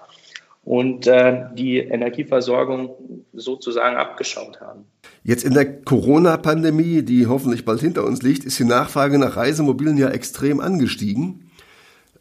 und 0.68 1.06
äh, 1.06 1.46
die 1.54 1.78
Energieversorgung 1.78 2.90
sozusagen 3.32 3.96
abgeschaut 3.96 4.60
haben. 4.60 4.84
Jetzt 5.24 5.42
in 5.42 5.54
der 5.54 5.80
Corona-Pandemie, 5.80 7.00
die 7.00 7.26
hoffentlich 7.26 7.64
bald 7.64 7.80
hinter 7.80 8.04
uns 8.04 8.20
liegt, 8.20 8.44
ist 8.44 8.58
die 8.58 8.64
Nachfrage 8.64 9.18
nach 9.18 9.34
Reisemobilen 9.34 9.96
ja 9.96 10.10
extrem 10.10 10.60
angestiegen. 10.60 11.50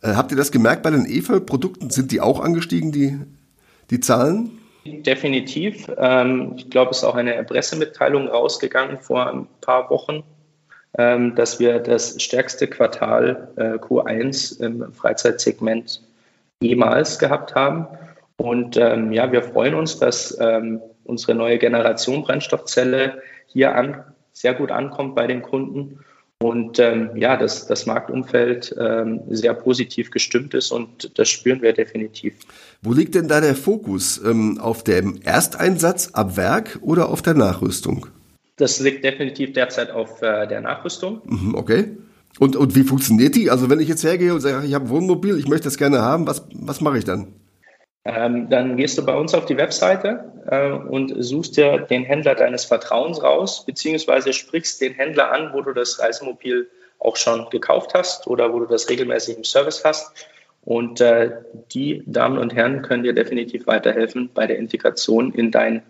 Äh, 0.01 0.13
habt 0.13 0.31
ihr 0.31 0.37
das 0.37 0.53
gemerkt 0.53 0.81
bei 0.81 0.91
den 0.91 1.05
E-Fuel-Produkten? 1.05 1.89
Sind 1.89 2.13
die 2.13 2.21
auch 2.21 2.39
angestiegen, 2.39 2.93
die 2.93 3.19
die 3.89 3.99
Zahlen? 3.99 4.51
Definitiv. 4.85 5.91
Ähm, 5.97 6.53
ich 6.55 6.69
glaube, 6.69 6.91
es 6.91 6.99
ist 6.99 7.03
auch 7.03 7.15
eine 7.15 7.43
Pressemitteilung 7.43 8.29
rausgegangen 8.29 8.99
vor 8.99 9.27
ein 9.29 9.47
paar 9.59 9.89
Wochen, 9.89 10.23
ähm, 10.97 11.35
dass 11.35 11.59
wir 11.59 11.79
das 11.79 12.21
stärkste 12.21 12.67
Quartal 12.67 13.49
äh, 13.57 13.63
Q1 13.73 14.63
im 14.63 14.93
Freizeitsegment 14.93 16.01
jemals 16.61 17.19
gehabt 17.19 17.53
haben. 17.53 17.87
Und 18.37 18.77
ähm, 18.77 19.11
ja, 19.11 19.31
wir 19.31 19.41
freuen 19.41 19.73
uns, 19.73 19.97
dass 19.97 20.37
unsere 21.03 21.35
neue 21.35 21.57
Generation 21.57 22.23
Brennstoffzelle 22.23 23.21
hier 23.47 23.75
an, 23.75 24.03
sehr 24.33 24.53
gut 24.53 24.71
ankommt 24.71 25.15
bei 25.15 25.25
den 25.25 25.41
Kunden 25.41 25.99
und 26.39 26.77
ähm, 26.77 27.09
ja, 27.15 27.35
dass 27.35 27.65
das 27.65 27.87
Marktumfeld 27.87 28.75
ähm, 28.79 29.21
sehr 29.29 29.55
positiv 29.55 30.11
gestimmt 30.11 30.53
ist 30.53 30.71
und 30.71 31.17
das 31.17 31.29
spüren 31.29 31.63
wir 31.63 31.73
definitiv. 31.73 32.35
Wo 32.83 32.93
liegt 32.93 33.15
denn 33.15 33.27
da 33.27 33.41
der 33.41 33.55
Fokus? 33.55 34.21
Ähm, 34.23 34.59
auf 34.59 34.83
dem 34.83 35.19
Ersteinsatz 35.23 36.09
ab 36.13 36.37
Werk 36.37 36.77
oder 36.81 37.09
auf 37.09 37.23
der 37.23 37.33
Nachrüstung? 37.33 38.07
Das 38.57 38.79
liegt 38.79 39.03
definitiv 39.03 39.53
derzeit 39.53 39.89
auf 39.89 40.21
äh, 40.21 40.47
der 40.47 40.61
Nachrüstung. 40.61 41.21
Mhm, 41.25 41.55
okay. 41.55 41.97
Und, 42.39 42.55
und 42.55 42.75
wie 42.75 42.83
funktioniert 42.83 43.35
die? 43.35 43.49
Also 43.49 43.71
wenn 43.71 43.79
ich 43.79 43.87
jetzt 43.87 44.03
hergehe 44.03 44.33
und 44.33 44.41
sage, 44.41 44.65
ich 44.67 44.75
habe 44.75 44.85
ein 44.85 44.89
Wohnmobil, 44.89 45.39
ich 45.39 45.47
möchte 45.47 45.65
das 45.65 45.77
gerne 45.77 46.01
haben, 46.01 46.27
was, 46.27 46.43
was 46.53 46.81
mache 46.81 46.99
ich 46.99 47.03
dann? 47.03 47.29
Ähm, 48.07 48.49
dann 48.49 48.77
gehst 48.77 48.97
du 48.97 49.05
bei 49.05 49.13
uns 49.13 49.33
auf 49.33 49.45
die 49.45 49.57
Webseite 49.57 50.31
äh, 50.49 50.71
und 50.71 51.13
suchst 51.17 51.57
dir 51.57 51.79
den 51.79 52.05
Händler 52.05 52.35
deines 52.35 52.63
Vertrauens 52.63 53.21
raus, 53.21 53.65
beziehungsweise 53.65 54.31
sprichst 54.31 54.79
den 54.79 54.93
Händler 54.93 55.33
an, 55.33 55.51
wo 55.51 55.61
du 55.61 55.73
das 55.73 55.99
Reisemobil 55.99 56.69
auch 56.99 57.17
schon 57.17 57.49
gekauft 57.49 57.93
hast 57.93 58.25
oder 58.27 58.53
wo 58.53 58.59
du 58.59 58.65
das 58.65 58.89
regelmäßig 58.89 59.35
im 59.35 59.43
Service 59.43 59.83
hast. 59.83 60.25
Und 60.63 61.01
äh, 61.01 61.31
die 61.73 62.01
Damen 62.05 62.37
und 62.37 62.55
Herren 62.55 62.81
können 62.81 63.03
dir 63.03 63.13
definitiv 63.13 63.67
weiterhelfen 63.67 64.29
bei 64.33 64.47
der 64.47 64.57
Integration 64.57 65.33
in 65.33 65.51
dein 65.51 65.83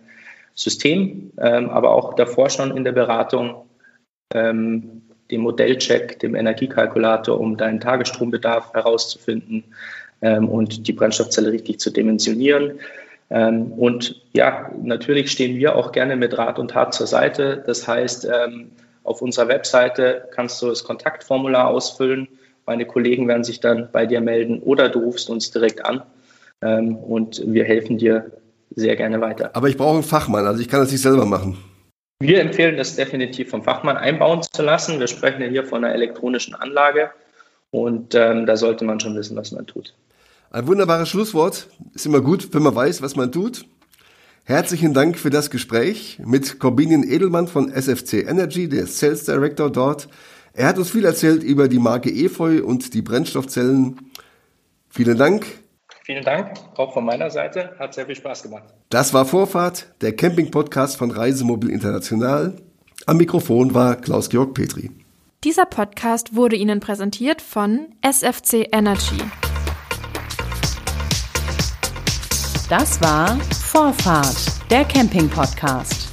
System, 0.56 1.32
ähm, 1.39 1.69
aber 1.69 1.91
auch 1.91 2.15
davor 2.15 2.49
schon 2.49 2.75
in 2.75 2.84
der 2.84 2.93
Beratung, 2.93 3.67
ähm, 4.34 5.03
dem 5.30 5.41
Modellcheck, 5.41 6.19
dem 6.19 6.34
Energiekalkulator, 6.34 7.39
um 7.39 7.58
deinen 7.58 7.80
Tagesstrombedarf 7.80 8.73
herauszufinden, 8.73 9.65
ähm, 10.21 10.49
und 10.49 10.88
die 10.88 10.93
Brennstoffzelle 10.93 11.51
richtig 11.51 11.80
zu 11.80 11.91
dimensionieren. 11.91 12.80
Ähm, 13.30 13.71
und 13.73 14.21
ja, 14.34 14.71
natürlich 14.82 15.32
stehen 15.32 15.58
wir 15.58 15.75
auch 15.75 15.91
gerne 15.91 16.15
mit 16.15 16.38
Rat 16.38 16.60
und 16.60 16.71
Tat 16.71 16.93
zur 16.93 17.08
Seite. 17.08 17.63
Das 17.65 17.88
heißt, 17.88 18.25
ähm, 18.25 18.71
auf 19.03 19.21
unserer 19.21 19.47
Webseite 19.47 20.27
kannst 20.32 20.62
du 20.62 20.67
das 20.67 20.84
Kontaktformular 20.84 21.67
ausfüllen. 21.67 22.27
Meine 22.65 22.86
Kollegen 22.86 23.27
werden 23.27 23.43
sich 23.43 23.60
dann 23.60 23.89
bei 23.91 24.06
dir 24.06 24.21
melden 24.21 24.60
oder 24.60 24.89
du 24.89 24.99
rufst 24.99 25.30
uns 25.30 25.51
direkt 25.51 25.86
an 25.86 26.03
ähm, 26.62 26.97
und 26.97 27.41
wir 27.45 27.63
helfen 27.63 27.97
dir 27.97 28.32
sehr 28.75 28.95
gerne 28.95 29.21
weiter. 29.21 29.51
Aber 29.53 29.69
ich 29.69 29.77
brauche 29.77 29.95
einen 29.95 30.03
Fachmann, 30.03 30.45
also 30.45 30.62
ich 30.62 30.67
kann 30.67 30.82
das 30.82 30.91
nicht 30.91 31.01
selber 31.01 31.25
machen. 31.25 31.58
Wir 32.19 32.41
empfehlen 32.41 32.77
das 32.77 32.95
definitiv 32.95 33.49
vom 33.49 33.63
Fachmann 33.63 33.95
einbauen 33.95 34.41
zu 34.41 34.63
lassen. 34.63 34.99
Wir 34.99 35.08
sprechen 35.08 35.41
ja 35.41 35.47
hier 35.47 35.63
von 35.63 35.84
einer 35.84 35.93
elektronischen 35.93 36.56
Anlage 36.56 37.12
und 37.69 38.15
ähm, 38.15 38.45
da 38.45 38.58
sollte 38.58 38.86
man 38.86 38.99
schon 38.99 39.15
wissen, 39.15 39.38
was 39.38 39.51
man 39.51 39.67
tut. 39.67 39.93
Ein 40.58 40.65
wunderbares 40.65 41.08
Schlusswort. 41.10 41.67
Ist 41.93 42.08
immer 42.08 42.20
gut, 42.20 42.52
wenn 42.52 42.63
man 42.63 42.74
weiß, 42.74 43.04
was 43.04 43.15
man 43.15 43.32
tut. 43.32 43.67
Herzlichen 44.43 44.96
Dank 44.96 45.20
für 45.20 45.30
das 45.30 45.52
Gespräch 45.52 46.20
mit 46.26 46.60
Corbinian 46.60 47.04
Edelmann 47.04 47.48
von 47.48 47.72
SFC 47.72 48.28
Energy, 48.28 48.67
der 48.67 48.88
Sales 48.88 49.26
Director 49.26 49.70
dort. 49.70 50.10
Er 50.54 50.67
hat 50.67 50.80
uns 50.80 50.89
viel 50.89 51.06
erzählt 51.06 51.43
über 51.43 51.67
die 51.67 51.78
Marke 51.78 52.10
Efeu 52.10 52.63
und 52.63 52.96
die 52.96 53.04
Brennstoffzellen. 53.04 53.98
Vielen 54.89 55.20
Dank. 55.20 55.46
Vielen 56.04 56.24
Dank, 56.24 56.54
auch 56.76 56.91
von 56.91 57.06
meiner 57.06 57.30
Seite. 57.30 57.76
Hat 57.78 57.93
sehr 57.93 58.08
viel 58.08 58.15
Spaß 58.15 58.41
gemacht. 58.41 58.74
Das 58.89 59.13
war 59.13 59.26
Vorfahrt, 59.26 59.93
der 60.02 60.15
Camping-Podcast 60.15 60.98
von 60.98 61.12
Reisemobil 61.12 61.70
International. 61.70 62.56
Am 63.06 63.17
Mikrofon 63.17 63.76
war 63.76 63.96
Klaus-Georg 63.96 64.56
Petri. 64.56 64.89
Dieser 65.43 65.67
Podcast 65.67 66.36
wurde 66.36 66.56
Ihnen 66.56 66.80
präsentiert 66.80 67.43
von 67.43 67.89
SFC 68.02 68.67
Energy. 68.72 69.22
Das 72.69 72.99
war 72.99 73.38
Vorfahrt, 73.71 74.36
der 74.69 74.84
Camping-Podcast. 74.84 76.07